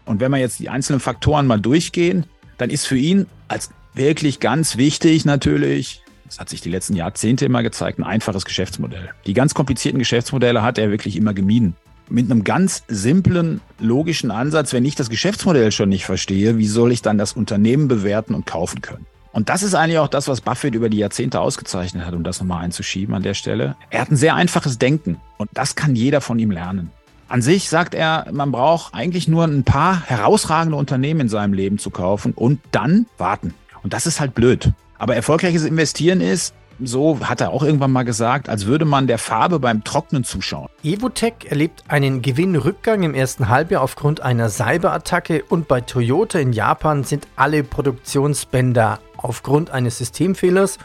Und 0.06 0.20
wenn 0.20 0.32
wir 0.32 0.38
jetzt 0.38 0.60
die 0.60 0.70
einzelnen 0.70 1.00
Faktoren 1.00 1.48
mal 1.48 1.60
durchgehen, 1.60 2.26
dann 2.58 2.70
ist 2.70 2.88
für 2.88 2.98
ihn 2.98 3.28
als 3.48 3.72
wirklich 3.94 4.40
ganz 4.40 4.78
wichtig 4.78 5.26
natürlich, 5.26 6.02
das 6.26 6.40
hat 6.40 6.50
sich 6.50 6.62
die 6.62 6.70
letzten 6.70 6.96
Jahrzehnte 6.96 7.46
immer 7.46 7.64
gezeigt, 7.64 8.00
ein 8.00 8.04
einfaches 8.04 8.46
Geschäftsmodell. 8.46 9.10
Die 9.26 9.34
ganz 9.34 9.54
komplizierten 9.54 10.00
Geschäftsmodelle 10.00 10.62
hat 10.62 10.78
er 10.78 10.92
wirklich 10.92 11.16
immer 11.16 11.34
gemieden. 11.34 11.76
Mit 12.10 12.32
einem 12.32 12.46
ganz 12.46 12.84
simplen, 12.88 13.60
logischen 13.80 14.32
Ansatz, 14.32 14.72
wenn 14.72 14.86
ich 14.86 14.96
das 14.96 15.10
Geschäftsmodell 15.10 15.72
schon 15.74 15.90
nicht 15.90 16.06
verstehe, 16.06 16.58
wie 16.58 16.68
soll 16.68 16.94
ich 16.94 17.02
dann 17.02 17.18
das 17.18 17.34
Unternehmen 17.34 17.90
bewerten 17.90 18.34
und 18.34 18.46
kaufen 18.46 18.82
können? 18.82 19.06
Und 19.34 19.50
das 19.50 19.62
ist 19.62 19.76
eigentlich 19.76 20.00
auch 20.00 20.08
das, 20.08 20.28
was 20.28 20.42
Buffett 20.42 20.74
über 20.74 20.90
die 20.90 20.98
Jahrzehnte 20.98 21.42
ausgezeichnet 21.42 22.06
hat, 22.06 22.14
um 22.14 22.24
das 22.24 22.40
nochmal 22.40 22.64
einzuschieben 22.64 23.14
an 23.14 23.24
der 23.24 23.34
Stelle. 23.34 23.76
Er 23.90 24.02
hat 24.02 24.10
ein 24.10 24.16
sehr 24.16 24.36
einfaches 24.36 24.80
Denken 24.80 25.18
und 25.38 25.50
das 25.54 25.76
kann 25.76 25.96
jeder 25.96 26.22
von 26.22 26.40
ihm 26.40 26.50
lernen. 26.50 26.92
An 27.30 27.42
sich 27.42 27.70
sagt 27.70 27.94
er, 27.94 28.28
man 28.32 28.52
braucht 28.52 28.94
eigentlich 28.94 29.28
nur 29.28 29.44
ein 29.44 29.64
paar 29.64 30.02
herausragende 30.06 30.78
Unternehmen 30.78 31.22
in 31.22 31.30
seinem 31.30 31.54
Leben 31.54 31.78
zu 31.78 31.90
kaufen 31.90 32.34
und 32.34 32.60
dann 32.72 33.06
warten. 33.18 33.54
Und 33.84 33.94
das 33.94 34.06
ist 34.06 34.20
halt 34.20 34.34
blöd. 34.34 34.72
Aber 34.98 35.16
erfolgreiches 35.16 35.66
Investieren 35.66 36.22
ist, 36.22 36.54
so 36.80 37.20
hat 37.22 37.42
er 37.42 37.52
auch 37.52 37.64
irgendwann 37.64 37.92
mal 37.92 38.04
gesagt, 38.04 38.50
als 38.50 38.66
würde 38.66 38.86
man 38.86 39.08
der 39.08 39.18
Farbe 39.18 39.60
beim 39.60 39.84
Trocknen 39.84 40.24
zuschauen. 40.24 40.70
Evotech 40.84 41.34
erlebt 41.50 41.84
einen 41.88 42.22
Gewinnrückgang 42.22 43.04
im 43.04 43.14
ersten 43.14 43.50
Halbjahr 43.50 43.82
aufgrund 43.82 44.22
einer 44.22 44.50
Cyberattacke 44.50 45.44
und 45.50 45.68
bei 45.68 45.82
Toyota 45.82 46.40
in 46.40 46.54
Japan 46.54 47.04
sind 47.04 47.28
alle 47.36 47.64
Produktionsbänder 47.64 49.00
aufgrund 49.18 49.72
eines 49.72 49.98
Systemfehlers 49.98 50.78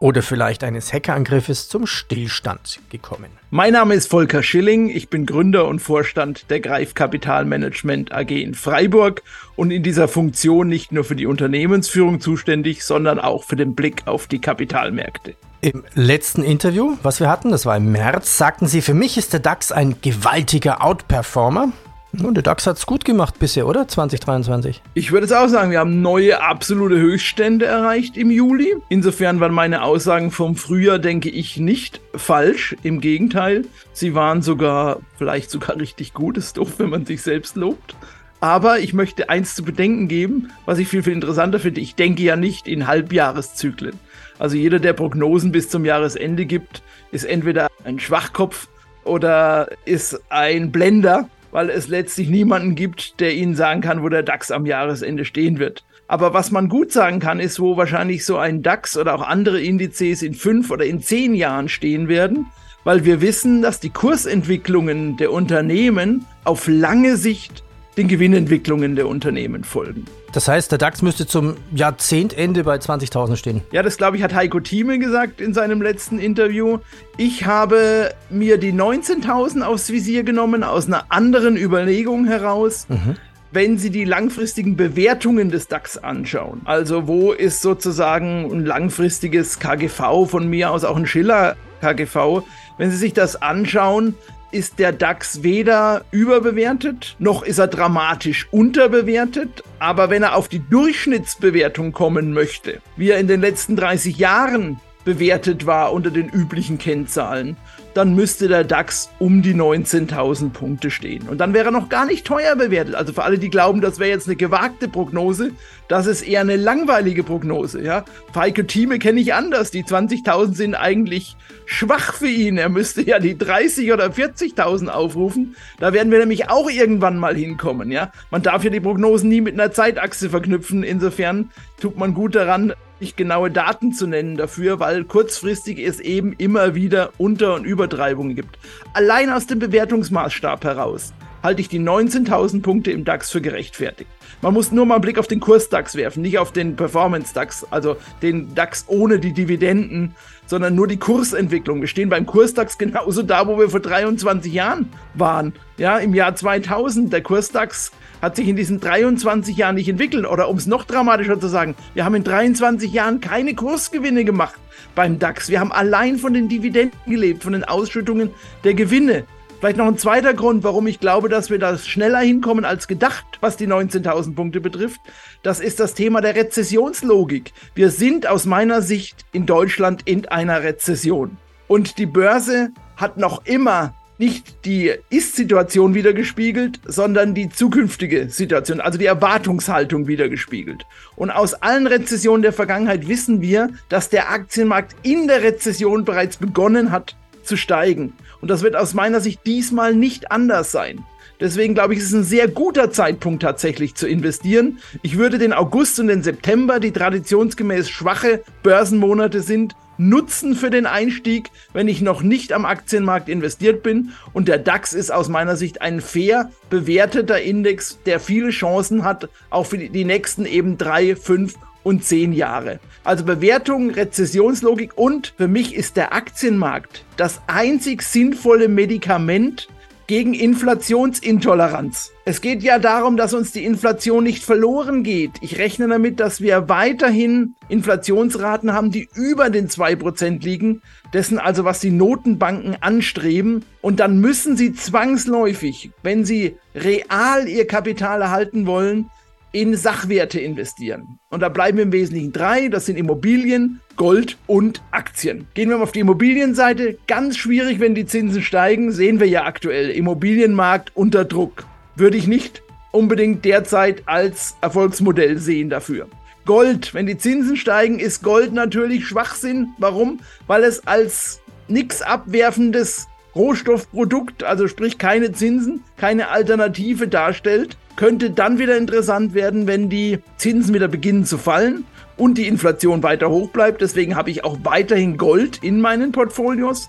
oder 0.00 0.22
vielleicht 0.22 0.62
eines 0.62 0.92
Hackerangriffes 0.92 1.68
zum 1.68 1.86
Stillstand 1.86 2.80
gekommen. 2.90 3.30
Mein 3.50 3.72
Name 3.72 3.94
ist 3.94 4.08
Volker 4.08 4.42
Schilling, 4.42 4.88
ich 4.88 5.08
bin 5.08 5.26
Gründer 5.26 5.66
und 5.66 5.80
Vorstand 5.80 6.50
der 6.50 6.60
Greif 6.60 6.94
Kapitalmanagement 6.94 8.12
AG 8.12 8.30
in 8.30 8.54
Freiburg 8.54 9.22
und 9.56 9.70
in 9.70 9.82
dieser 9.82 10.06
Funktion 10.06 10.68
nicht 10.68 10.92
nur 10.92 11.04
für 11.04 11.16
die 11.16 11.26
Unternehmensführung 11.26 12.20
zuständig, 12.20 12.84
sondern 12.84 13.18
auch 13.18 13.44
für 13.44 13.56
den 13.56 13.74
Blick 13.74 14.02
auf 14.06 14.28
die 14.28 14.40
Kapitalmärkte. 14.40 15.34
Im 15.60 15.82
letzten 15.94 16.44
Interview, 16.44 16.96
was 17.02 17.18
wir 17.18 17.28
hatten, 17.28 17.50
das 17.50 17.66
war 17.66 17.76
im 17.76 17.90
März, 17.90 18.38
sagten 18.38 18.68
Sie, 18.68 18.80
für 18.80 18.94
mich 18.94 19.18
ist 19.18 19.32
der 19.32 19.40
DAX 19.40 19.72
ein 19.72 19.96
gewaltiger 20.00 20.84
Outperformer. 20.84 21.72
Und 22.12 22.34
der 22.34 22.42
DAX 22.42 22.66
hat 22.66 22.78
es 22.78 22.86
gut 22.86 23.04
gemacht 23.04 23.38
bisher, 23.38 23.66
oder? 23.66 23.86
2023. 23.86 24.82
Ich 24.94 25.12
würde 25.12 25.26
es 25.26 25.32
auch 25.32 25.48
sagen, 25.48 25.70
wir 25.70 25.78
haben 25.78 26.00
neue 26.00 26.42
absolute 26.42 26.96
Höchststände 26.96 27.66
erreicht 27.66 28.16
im 28.16 28.30
Juli. 28.30 28.76
Insofern 28.88 29.40
waren 29.40 29.52
meine 29.52 29.82
Aussagen 29.82 30.30
vom 30.30 30.56
Frühjahr, 30.56 30.98
denke 30.98 31.28
ich, 31.28 31.58
nicht 31.58 32.00
falsch. 32.14 32.74
Im 32.82 33.00
Gegenteil, 33.00 33.66
sie 33.92 34.14
waren 34.14 34.40
sogar, 34.40 35.00
vielleicht 35.18 35.50
sogar 35.50 35.76
richtig 35.76 36.14
gut. 36.14 36.38
Ist 36.38 36.56
doof, 36.56 36.74
wenn 36.78 36.90
man 36.90 37.04
sich 37.04 37.20
selbst 37.20 37.56
lobt. 37.56 37.94
Aber 38.40 38.78
ich 38.78 38.94
möchte 38.94 39.28
eins 39.28 39.54
zu 39.54 39.62
bedenken 39.62 40.08
geben, 40.08 40.50
was 40.64 40.78
ich 40.78 40.88
viel, 40.88 41.02
viel 41.02 41.12
interessanter 41.12 41.58
finde. 41.58 41.80
Ich 41.80 41.94
denke 41.94 42.22
ja 42.22 42.36
nicht 42.36 42.68
in 42.68 42.86
Halbjahreszyklen. 42.86 43.98
Also 44.38 44.56
jeder, 44.56 44.78
der 44.78 44.92
Prognosen 44.92 45.52
bis 45.52 45.68
zum 45.68 45.84
Jahresende 45.84 46.46
gibt, 46.46 46.82
ist 47.10 47.24
entweder 47.24 47.68
ein 47.84 47.98
Schwachkopf 47.98 48.68
oder 49.04 49.68
ist 49.84 50.20
ein 50.30 50.70
Blender 50.70 51.28
weil 51.50 51.70
es 51.70 51.88
letztlich 51.88 52.28
niemanden 52.28 52.74
gibt, 52.74 53.20
der 53.20 53.34
Ihnen 53.34 53.54
sagen 53.54 53.80
kann, 53.80 54.02
wo 54.02 54.08
der 54.08 54.22
DAX 54.22 54.50
am 54.50 54.66
Jahresende 54.66 55.24
stehen 55.24 55.58
wird. 55.58 55.84
Aber 56.06 56.32
was 56.32 56.50
man 56.50 56.68
gut 56.68 56.92
sagen 56.92 57.20
kann, 57.20 57.38
ist, 57.40 57.60
wo 57.60 57.76
wahrscheinlich 57.76 58.24
so 58.24 58.38
ein 58.38 58.62
DAX 58.62 58.96
oder 58.96 59.14
auch 59.14 59.22
andere 59.22 59.60
Indizes 59.60 60.22
in 60.22 60.34
fünf 60.34 60.70
oder 60.70 60.84
in 60.84 61.02
zehn 61.02 61.34
Jahren 61.34 61.68
stehen 61.68 62.08
werden. 62.08 62.46
weil 62.84 63.04
wir 63.04 63.20
wissen, 63.20 63.60
dass 63.60 63.80
die 63.80 63.90
Kursentwicklungen 63.90 65.18
der 65.18 65.30
Unternehmen 65.30 66.24
auf 66.44 66.68
lange 66.68 67.18
Sicht 67.18 67.62
den 67.98 68.08
Gewinnentwicklungen 68.08 68.96
der 68.96 69.08
Unternehmen 69.08 69.64
folgen. 69.64 70.06
Das 70.32 70.46
heißt, 70.46 70.70
der 70.70 70.78
DAX 70.78 71.02
müsste 71.02 71.26
zum 71.26 71.56
Jahrzehntende 71.74 72.64
bei 72.64 72.76
20.000 72.76 73.36
stehen. 73.36 73.62
Ja, 73.72 73.82
das 73.82 73.96
glaube 73.96 74.16
ich 74.16 74.22
hat 74.22 74.34
Heiko 74.34 74.60
Thieme 74.60 74.98
gesagt 74.98 75.40
in 75.40 75.52
seinem 75.52 75.82
letzten 75.82 76.18
Interview. 76.18 76.78
Ich 77.16 77.44
habe 77.44 78.14
mir 78.30 78.58
die 78.58 78.72
19.000 78.72 79.62
aufs 79.62 79.90
Visier 79.90 80.22
genommen 80.22 80.62
aus 80.62 80.86
einer 80.86 81.06
anderen 81.10 81.56
Überlegung 81.56 82.26
heraus. 82.26 82.86
Mhm 82.88 83.16
wenn 83.50 83.78
Sie 83.78 83.88
die 83.88 84.04
langfristigen 84.04 84.76
Bewertungen 84.76 85.50
des 85.50 85.68
DAX 85.68 85.96
anschauen. 85.96 86.60
Also 86.64 87.08
wo 87.08 87.32
ist 87.32 87.62
sozusagen 87.62 88.50
ein 88.52 88.66
langfristiges 88.66 89.58
KGV 89.58 90.26
von 90.26 90.48
mir 90.48 90.70
aus 90.70 90.84
auch 90.84 90.96
ein 90.96 91.06
Schiller 91.06 91.56
KGV. 91.80 92.42
Wenn 92.76 92.90
Sie 92.90 92.96
sich 92.96 93.14
das 93.14 93.40
anschauen, 93.40 94.14
ist 94.50 94.78
der 94.78 94.92
DAX 94.92 95.42
weder 95.42 96.04
überbewertet, 96.10 97.16
noch 97.18 97.42
ist 97.42 97.58
er 97.58 97.66
dramatisch 97.66 98.48
unterbewertet. 98.50 99.62
Aber 99.78 100.10
wenn 100.10 100.22
er 100.22 100.36
auf 100.36 100.48
die 100.48 100.60
Durchschnittsbewertung 100.60 101.92
kommen 101.92 102.32
möchte, 102.32 102.80
wie 102.96 103.10
er 103.10 103.18
in 103.18 103.28
den 103.28 103.40
letzten 103.40 103.76
30 103.76 104.16
Jahren 104.16 104.80
bewertet 105.04 105.64
war 105.64 105.92
unter 105.92 106.10
den 106.10 106.28
üblichen 106.28 106.78
Kennzahlen, 106.78 107.56
dann 107.94 108.14
müsste 108.14 108.46
der 108.48 108.64
DAX 108.64 109.10
um 109.18 109.42
die 109.42 109.54
19.000 109.54 110.50
Punkte 110.50 110.90
stehen. 110.90 111.28
Und 111.28 111.38
dann 111.38 111.54
wäre 111.54 111.66
er 111.66 111.70
noch 111.70 111.88
gar 111.88 112.06
nicht 112.06 112.26
teuer 112.26 112.56
bewertet. 112.56 112.94
Also 112.94 113.12
für 113.12 113.24
alle, 113.24 113.38
die 113.38 113.50
glauben, 113.50 113.80
das 113.80 113.98
wäre 113.98 114.10
jetzt 114.10 114.26
eine 114.26 114.36
gewagte 114.36 114.86
Prognose, 114.86 115.52
das 115.88 116.06
ist 116.06 116.22
eher 116.22 116.42
eine 116.42 116.56
langweilige 116.56 117.24
Prognose. 117.24 117.82
Ja? 117.82 118.04
Feike 118.32 118.66
Thieme 118.66 118.98
kenne 118.98 119.20
ich 119.20 119.34
anders. 119.34 119.70
Die 119.70 119.84
20.000 119.84 120.54
sind 120.54 120.74
eigentlich 120.74 121.36
schwach 121.64 122.12
für 122.12 122.28
ihn. 122.28 122.58
Er 122.58 122.68
müsste 122.68 123.02
ja 123.02 123.18
die 123.18 123.36
30 123.36 123.92
oder 123.92 124.06
40.000 124.06 124.88
aufrufen. 124.88 125.56
Da 125.80 125.92
werden 125.94 126.12
wir 126.12 126.18
nämlich 126.18 126.50
auch 126.50 126.70
irgendwann 126.70 127.16
mal 127.16 127.34
hinkommen. 127.34 127.90
Ja? 127.90 128.12
Man 128.30 128.42
darf 128.42 128.64
ja 128.64 128.70
die 128.70 128.80
Prognosen 128.80 129.30
nie 129.30 129.40
mit 129.40 129.54
einer 129.54 129.72
Zeitachse 129.72 130.28
verknüpfen. 130.28 130.82
Insofern 130.82 131.50
tut 131.80 131.96
man 131.96 132.12
gut 132.12 132.34
daran, 132.34 132.74
nicht 133.00 133.16
genaue 133.16 133.50
Daten 133.50 133.92
zu 133.92 134.06
nennen 134.06 134.36
dafür, 134.36 134.80
weil 134.80 135.04
kurzfristig 135.04 135.78
es 135.78 136.00
eben 136.00 136.34
immer 136.34 136.74
wieder 136.74 137.10
Unter- 137.16 137.54
und 137.54 137.64
Übertreibungen 137.64 138.34
gibt. 138.34 138.58
Allein 138.92 139.30
aus 139.30 139.46
dem 139.46 139.58
Bewertungsmaßstab 139.58 140.64
heraus 140.64 141.14
halte 141.42 141.60
ich 141.60 141.68
die 141.68 141.80
19.000 141.80 142.62
Punkte 142.62 142.90
im 142.90 143.04
DAX 143.04 143.30
für 143.30 143.40
gerechtfertigt. 143.40 144.10
Man 144.40 144.54
muss 144.54 144.70
nur 144.70 144.86
mal 144.86 144.96
einen 144.96 145.02
Blick 145.02 145.18
auf 145.18 145.26
den 145.26 145.40
Kurs-DAX 145.40 145.96
werfen, 145.96 146.22
nicht 146.22 146.38
auf 146.38 146.52
den 146.52 146.76
Performance-DAX, 146.76 147.66
also 147.70 147.96
den 148.22 148.54
DAX 148.54 148.84
ohne 148.86 149.18
die 149.18 149.32
Dividenden, 149.32 150.14
sondern 150.46 150.74
nur 150.74 150.86
die 150.86 150.98
Kursentwicklung. 150.98 151.80
Wir 151.80 151.88
stehen 151.88 152.08
beim 152.08 152.24
Kurs-DAX 152.24 152.78
genauso 152.78 153.22
da, 153.22 153.46
wo 153.46 153.58
wir 153.58 153.68
vor 153.68 153.80
23 153.80 154.52
Jahren 154.52 154.88
waren. 155.14 155.52
Ja, 155.76 155.98
im 155.98 156.14
Jahr 156.14 156.34
2000, 156.34 157.12
der 157.12 157.22
Kurs-DAX 157.22 157.92
hat 158.22 158.36
sich 158.36 158.48
in 158.48 158.56
diesen 158.56 158.80
23 158.80 159.56
Jahren 159.56 159.74
nicht 159.74 159.88
entwickelt. 159.88 160.26
Oder 160.26 160.48
um 160.48 160.56
es 160.56 160.66
noch 160.66 160.84
dramatischer 160.84 161.38
zu 161.40 161.48
sagen, 161.48 161.74
wir 161.94 162.04
haben 162.04 162.14
in 162.14 162.24
23 162.24 162.92
Jahren 162.92 163.20
keine 163.20 163.54
Kursgewinne 163.54 164.24
gemacht 164.24 164.58
beim 164.94 165.18
DAX. 165.18 165.48
Wir 165.48 165.60
haben 165.60 165.72
allein 165.72 166.18
von 166.18 166.32
den 166.32 166.48
Dividenden 166.48 166.98
gelebt, 167.06 167.42
von 167.42 167.52
den 167.52 167.64
Ausschüttungen 167.64 168.30
der 168.64 168.74
Gewinne. 168.74 169.24
Vielleicht 169.58 169.76
noch 169.76 169.88
ein 169.88 169.98
zweiter 169.98 170.34
Grund, 170.34 170.62
warum 170.62 170.86
ich 170.86 171.00
glaube, 171.00 171.28
dass 171.28 171.50
wir 171.50 171.58
da 171.58 171.76
schneller 171.76 172.20
hinkommen 172.20 172.64
als 172.64 172.86
gedacht, 172.86 173.24
was 173.40 173.56
die 173.56 173.66
19.000 173.66 174.36
Punkte 174.36 174.60
betrifft. 174.60 175.00
Das 175.42 175.58
ist 175.58 175.80
das 175.80 175.94
Thema 175.94 176.20
der 176.20 176.36
Rezessionslogik. 176.36 177.52
Wir 177.74 177.90
sind 177.90 178.28
aus 178.28 178.46
meiner 178.46 178.82
Sicht 178.82 179.26
in 179.32 179.46
Deutschland 179.46 180.02
in 180.04 180.28
einer 180.28 180.62
Rezession. 180.62 181.38
Und 181.66 181.98
die 181.98 182.06
Börse 182.06 182.70
hat 182.96 183.16
noch 183.16 183.44
immer 183.46 183.94
nicht 184.18 184.64
die 184.64 184.92
Ist-Situation 185.10 185.94
wiedergespiegelt, 185.94 186.80
sondern 186.84 187.34
die 187.34 187.48
zukünftige 187.48 188.28
Situation, 188.30 188.80
also 188.80 188.96
die 188.96 189.06
Erwartungshaltung 189.06 190.06
wiedergespiegelt. 190.06 190.86
Und 191.16 191.30
aus 191.30 191.54
allen 191.54 191.88
Rezessionen 191.88 192.42
der 192.42 192.52
Vergangenheit 192.52 193.08
wissen 193.08 193.40
wir, 193.40 193.70
dass 193.88 194.08
der 194.08 194.30
Aktienmarkt 194.30 194.94
in 195.02 195.26
der 195.26 195.42
Rezession 195.42 196.04
bereits 196.04 196.36
begonnen 196.36 196.92
hat 196.92 197.16
zu 197.48 197.56
steigen. 197.56 198.12
Und 198.40 198.50
das 198.50 198.62
wird 198.62 198.76
aus 198.76 198.94
meiner 198.94 199.20
Sicht 199.20 199.40
diesmal 199.46 199.94
nicht 199.94 200.30
anders 200.30 200.70
sein. 200.70 201.04
Deswegen 201.40 201.74
glaube 201.74 201.94
ich, 201.94 202.00
ist 202.00 202.06
es 202.06 202.14
ein 202.14 202.24
sehr 202.24 202.48
guter 202.48 202.90
Zeitpunkt 202.90 203.42
tatsächlich 203.42 203.94
zu 203.94 204.08
investieren. 204.08 204.78
Ich 205.02 205.18
würde 205.18 205.38
den 205.38 205.52
August 205.52 205.98
und 206.00 206.08
den 206.08 206.22
September, 206.22 206.80
die 206.80 206.90
traditionsgemäß 206.90 207.88
schwache 207.88 208.42
Börsenmonate 208.62 209.40
sind, 209.40 209.74
nutzen 209.98 210.54
für 210.54 210.70
den 210.70 210.86
Einstieg, 210.86 211.50
wenn 211.72 211.88
ich 211.88 212.00
noch 212.00 212.22
nicht 212.22 212.52
am 212.52 212.64
Aktienmarkt 212.64 213.28
investiert 213.28 213.82
bin. 213.82 214.12
Und 214.32 214.48
der 214.48 214.58
DAX 214.58 214.92
ist 214.92 215.12
aus 215.12 215.28
meiner 215.28 215.56
Sicht 215.56 215.82
ein 215.82 216.00
fair 216.00 216.50
bewerteter 216.70 217.40
Index, 217.40 217.98
der 218.06 218.20
viele 218.20 218.50
Chancen 218.50 219.04
hat, 219.04 219.28
auch 219.50 219.66
für 219.66 219.78
die 219.78 220.04
nächsten 220.04 220.46
eben 220.46 220.78
drei, 220.78 221.14
fünf 221.14 221.54
und 221.88 222.04
zehn 222.04 222.32
Jahre. 222.32 222.80
Also 223.02 223.24
Bewertung, 223.24 223.90
Rezessionslogik 223.90 224.96
und 224.96 225.32
für 225.38 225.48
mich 225.48 225.74
ist 225.74 225.96
der 225.96 226.12
Aktienmarkt 226.12 227.04
das 227.16 227.40
einzig 227.46 228.02
sinnvolle 228.02 228.68
Medikament 228.68 229.68
gegen 230.06 230.32
Inflationsintoleranz. 230.34 232.12
Es 232.24 232.40
geht 232.40 232.62
ja 232.62 232.78
darum, 232.78 233.16
dass 233.16 233.34
uns 233.34 233.52
die 233.52 233.64
Inflation 233.64 234.24
nicht 234.24 234.42
verloren 234.42 235.02
geht. 235.02 235.32
Ich 235.42 235.58
rechne 235.58 235.86
damit, 235.86 236.18
dass 236.18 236.40
wir 236.40 236.68
weiterhin 236.68 237.54
Inflationsraten 237.68 238.72
haben, 238.72 238.90
die 238.90 239.08
über 239.14 239.50
den 239.50 239.68
2% 239.68 240.42
liegen, 240.42 240.82
dessen 241.12 241.38
also 241.38 241.64
was 241.64 241.80
die 241.80 241.90
Notenbanken 241.90 242.76
anstreben. 242.80 243.64
Und 243.82 244.00
dann 244.00 244.18
müssen 244.20 244.56
sie 244.56 244.72
zwangsläufig, 244.72 245.90
wenn 246.02 246.24
sie 246.24 246.56
real 246.74 247.46
ihr 247.46 247.66
Kapital 247.66 248.22
erhalten 248.22 248.66
wollen, 248.66 249.10
in 249.52 249.76
Sachwerte 249.76 250.40
investieren. 250.40 251.18
Und 251.30 251.40
da 251.40 251.48
bleiben 251.48 251.78
im 251.78 251.92
Wesentlichen 251.92 252.32
drei, 252.32 252.68
das 252.68 252.86
sind 252.86 252.96
Immobilien, 252.96 253.80
Gold 253.96 254.36
und 254.46 254.82
Aktien. 254.90 255.46
Gehen 255.54 255.70
wir 255.70 255.78
mal 255.78 255.82
auf 255.82 255.92
die 255.92 256.00
Immobilienseite. 256.00 256.98
Ganz 257.06 257.36
schwierig, 257.36 257.80
wenn 257.80 257.94
die 257.94 258.06
Zinsen 258.06 258.42
steigen, 258.42 258.92
sehen 258.92 259.20
wir 259.20 259.28
ja 259.28 259.44
aktuell. 259.44 259.90
Immobilienmarkt 259.90 260.92
unter 260.94 261.24
Druck. 261.24 261.64
Würde 261.96 262.16
ich 262.16 262.26
nicht 262.26 262.62
unbedingt 262.92 263.44
derzeit 263.44 264.02
als 264.06 264.56
Erfolgsmodell 264.60 265.38
sehen 265.38 265.70
dafür. 265.70 266.08
Gold, 266.44 266.94
wenn 266.94 267.06
die 267.06 267.18
Zinsen 267.18 267.56
steigen, 267.56 267.98
ist 267.98 268.22
Gold 268.22 268.52
natürlich 268.52 269.06
Schwachsinn. 269.06 269.68
Warum? 269.78 270.20
Weil 270.46 270.64
es 270.64 270.86
als 270.86 271.40
nichts 271.68 272.00
abwerfendes 272.00 273.06
Rohstoffprodukt, 273.34 274.44
also 274.44 274.68
sprich 274.68 274.98
keine 274.98 275.32
Zinsen, 275.32 275.84
keine 275.96 276.28
Alternative 276.28 277.08
darstellt 277.08 277.76
könnte 277.98 278.30
dann 278.30 278.60
wieder 278.60 278.76
interessant 278.76 279.34
werden, 279.34 279.66
wenn 279.66 279.90
die 279.90 280.20
Zinsen 280.36 280.72
wieder 280.72 280.86
beginnen 280.86 281.24
zu 281.24 281.36
fallen 281.36 281.84
und 282.16 282.38
die 282.38 282.46
Inflation 282.46 283.02
weiter 283.02 283.28
hoch 283.28 283.50
bleibt. 283.50 283.80
Deswegen 283.80 284.14
habe 284.14 284.30
ich 284.30 284.44
auch 284.44 284.58
weiterhin 284.62 285.16
Gold 285.16 285.64
in 285.64 285.80
meinen 285.80 286.12
Portfolios. 286.12 286.88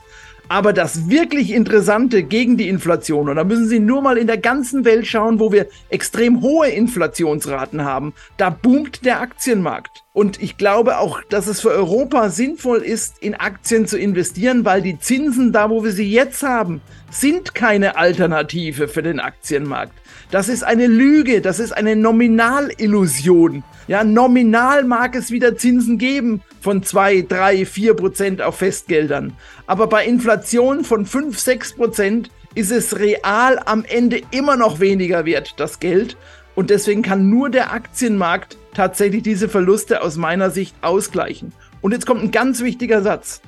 Aber 0.49 0.73
das 0.73 1.09
wirklich 1.09 1.51
Interessante 1.51 2.23
gegen 2.23 2.57
die 2.57 2.69
Inflation, 2.69 3.29
und 3.29 3.35
da 3.35 3.43
müssen 3.43 3.67
Sie 3.67 3.79
nur 3.79 4.01
mal 4.01 4.17
in 4.17 4.25
der 4.25 4.39
ganzen 4.39 4.83
Welt 4.83 5.05
schauen, 5.05 5.39
wo 5.39 5.51
wir 5.51 5.67
extrem 5.89 6.41
hohe 6.41 6.69
Inflationsraten 6.69 7.85
haben, 7.85 8.13
da 8.37 8.49
boomt 8.49 9.05
der 9.05 9.21
Aktienmarkt. 9.21 10.03
Und 10.11 10.41
ich 10.41 10.57
glaube 10.57 10.97
auch, 10.97 11.21
dass 11.29 11.45
es 11.45 11.61
für 11.61 11.69
Europa 11.69 12.29
sinnvoll 12.29 12.79
ist, 12.79 13.21
in 13.21 13.35
Aktien 13.35 13.85
zu 13.85 13.99
investieren, 13.99 14.65
weil 14.65 14.81
die 14.81 14.99
Zinsen 14.99 15.53
da, 15.53 15.69
wo 15.69 15.83
wir 15.83 15.91
sie 15.91 16.11
jetzt 16.11 16.41
haben, 16.41 16.81
sind 17.11 17.53
keine 17.53 17.95
Alternative 17.95 18.87
für 18.87 19.03
den 19.03 19.19
Aktienmarkt. 19.19 19.93
Das 20.31 20.47
ist 20.47 20.63
eine 20.63 20.85
Lüge, 20.85 21.41
das 21.41 21.59
ist 21.59 21.71
eine 21.71 21.95
Nominalillusion. 21.95 23.63
Ja, 23.87 24.03
nominal 24.03 24.83
mag 24.83 25.15
es 25.15 25.31
wieder 25.31 25.57
Zinsen 25.57 25.97
geben 25.97 26.43
von 26.61 26.83
2, 26.83 27.25
3, 27.27 27.65
4 27.65 27.95
Prozent 27.95 28.41
auf 28.43 28.57
Festgeldern. 28.57 29.33
Aber 29.65 29.87
bei 29.87 30.05
Inflation 30.05 30.83
von 30.83 31.07
5, 31.07 31.39
6 31.39 31.73
Prozent 31.73 32.29
ist 32.53 32.71
es 32.71 32.99
real 32.99 33.59
am 33.65 33.83
Ende 33.85 34.21
immer 34.29 34.55
noch 34.55 34.79
weniger 34.79 35.25
wert, 35.25 35.55
das 35.57 35.79
Geld. 35.79 36.15
Und 36.53 36.69
deswegen 36.69 37.01
kann 37.01 37.31
nur 37.31 37.49
der 37.49 37.73
Aktienmarkt 37.73 38.57
tatsächlich 38.75 39.23
diese 39.23 39.49
Verluste 39.49 40.03
aus 40.03 40.17
meiner 40.17 40.51
Sicht 40.51 40.75
ausgleichen. 40.81 41.53
Und 41.81 41.91
jetzt 41.91 42.05
kommt 42.05 42.21
ein 42.21 42.31
ganz 42.31 42.61
wichtiger 42.61 43.01
Satz. 43.01 43.41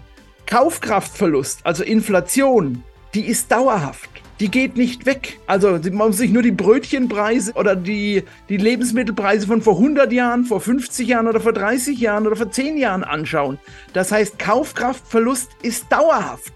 Kaufkraftverlust, 0.48 1.60
also 1.64 1.84
Inflation, 1.84 2.84
die 3.14 3.28
ist 3.28 3.52
dauerhaft 3.52 4.12
die 4.42 4.50
geht 4.50 4.76
nicht 4.76 5.06
weg. 5.06 5.40
Also 5.46 5.70
man 5.70 6.08
muss 6.08 6.18
sich 6.18 6.32
nur 6.32 6.42
die 6.42 6.52
Brötchenpreise 6.52 7.54
oder 7.54 7.76
die, 7.76 8.24
die 8.50 8.58
Lebensmittelpreise 8.58 9.46
von 9.46 9.62
vor 9.62 9.76
100 9.76 10.12
Jahren, 10.12 10.46
vor 10.46 10.60
50 10.60 11.08
Jahren 11.08 11.28
oder 11.28 11.40
vor 11.40 11.54
30 11.54 12.00
Jahren 12.00 12.26
oder 12.26 12.36
vor 12.36 12.50
10 12.50 12.76
Jahren 12.76 13.04
anschauen. 13.04 13.60
Das 13.94 14.12
heißt, 14.12 14.40
Kaufkraftverlust 14.40 15.52
ist 15.62 15.92
dauerhaft. 15.92 16.52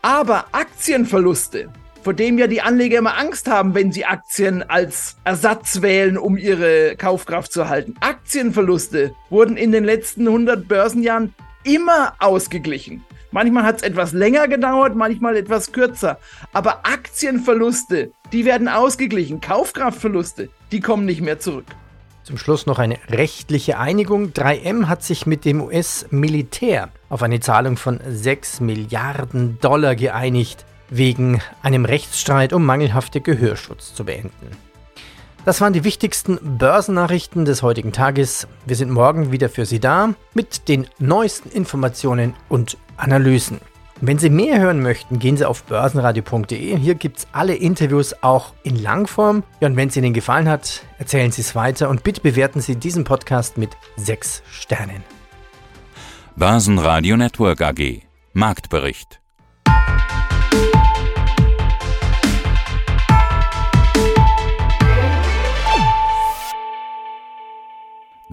Aber 0.00 0.46
Aktienverluste, 0.52 1.70
vor 2.04 2.14
dem 2.14 2.38
ja 2.38 2.46
die 2.46 2.62
Anleger 2.62 2.98
immer 2.98 3.18
Angst 3.18 3.48
haben, 3.48 3.74
wenn 3.74 3.90
sie 3.90 4.04
Aktien 4.04 4.62
als 4.62 5.16
Ersatz 5.24 5.82
wählen, 5.82 6.16
um 6.16 6.36
ihre 6.36 6.94
Kaufkraft 6.96 7.52
zu 7.52 7.68
halten. 7.68 7.96
Aktienverluste 7.98 9.12
wurden 9.28 9.56
in 9.56 9.72
den 9.72 9.82
letzten 9.82 10.28
100 10.28 10.68
Börsenjahren 10.68 11.34
immer 11.64 12.14
ausgeglichen. 12.18 13.04
Manchmal 13.32 13.64
hat 13.64 13.78
es 13.78 13.82
etwas 13.82 14.12
länger 14.12 14.46
gedauert, 14.46 14.94
manchmal 14.94 15.36
etwas 15.36 15.72
kürzer. 15.72 16.18
Aber 16.52 16.86
Aktienverluste, 16.86 18.12
die 18.32 18.44
werden 18.44 18.68
ausgeglichen. 18.68 19.40
Kaufkraftverluste, 19.40 20.50
die 20.70 20.78
kommen 20.78 21.04
nicht 21.04 21.20
mehr 21.20 21.40
zurück. 21.40 21.66
Zum 22.22 22.38
Schluss 22.38 22.64
noch 22.64 22.78
eine 22.78 22.96
rechtliche 23.10 23.78
Einigung. 23.78 24.32
3M 24.32 24.86
hat 24.86 25.02
sich 25.02 25.26
mit 25.26 25.44
dem 25.44 25.60
US-Militär 25.60 26.90
auf 27.08 27.22
eine 27.22 27.40
Zahlung 27.40 27.76
von 27.76 28.00
6 28.08 28.60
Milliarden 28.60 29.58
Dollar 29.60 29.96
geeinigt, 29.96 30.64
wegen 30.88 31.42
einem 31.60 31.84
Rechtsstreit 31.84 32.52
um 32.52 32.64
mangelhafte 32.64 33.20
Gehörschutz 33.20 33.94
zu 33.94 34.04
beenden. 34.04 34.56
Das 35.44 35.60
waren 35.60 35.74
die 35.74 35.84
wichtigsten 35.84 36.38
Börsennachrichten 36.56 37.44
des 37.44 37.62
heutigen 37.62 37.92
Tages. 37.92 38.48
Wir 38.64 38.76
sind 38.76 38.90
morgen 38.90 39.30
wieder 39.30 39.50
für 39.50 39.66
Sie 39.66 39.78
da 39.78 40.14
mit 40.32 40.68
den 40.68 40.86
neuesten 40.98 41.50
Informationen 41.50 42.34
und 42.48 42.78
Analysen. 42.96 43.60
Wenn 44.00 44.18
Sie 44.18 44.30
mehr 44.30 44.58
hören 44.58 44.80
möchten, 44.80 45.18
gehen 45.18 45.36
Sie 45.36 45.44
auf 45.44 45.64
börsenradio.de. 45.64 46.78
Hier 46.78 46.94
gibt 46.94 47.18
es 47.18 47.26
alle 47.32 47.54
Interviews 47.54 48.14
auch 48.22 48.54
in 48.62 48.82
Langform. 48.82 49.44
Ja, 49.60 49.68
und 49.68 49.76
wenn 49.76 49.88
es 49.88 49.96
Ihnen 49.96 50.14
gefallen 50.14 50.48
hat, 50.48 50.82
erzählen 50.98 51.30
Sie 51.30 51.42
es 51.42 51.54
weiter 51.54 51.90
und 51.90 52.02
bitte 52.02 52.22
bewerten 52.22 52.62
Sie 52.62 52.76
diesen 52.76 53.04
Podcast 53.04 53.58
mit 53.58 53.76
6 53.96 54.42
Sternen. 54.50 55.04
Börsenradio 56.36 57.18
Network 57.18 57.60
AG 57.60 58.02
Marktbericht 58.32 59.20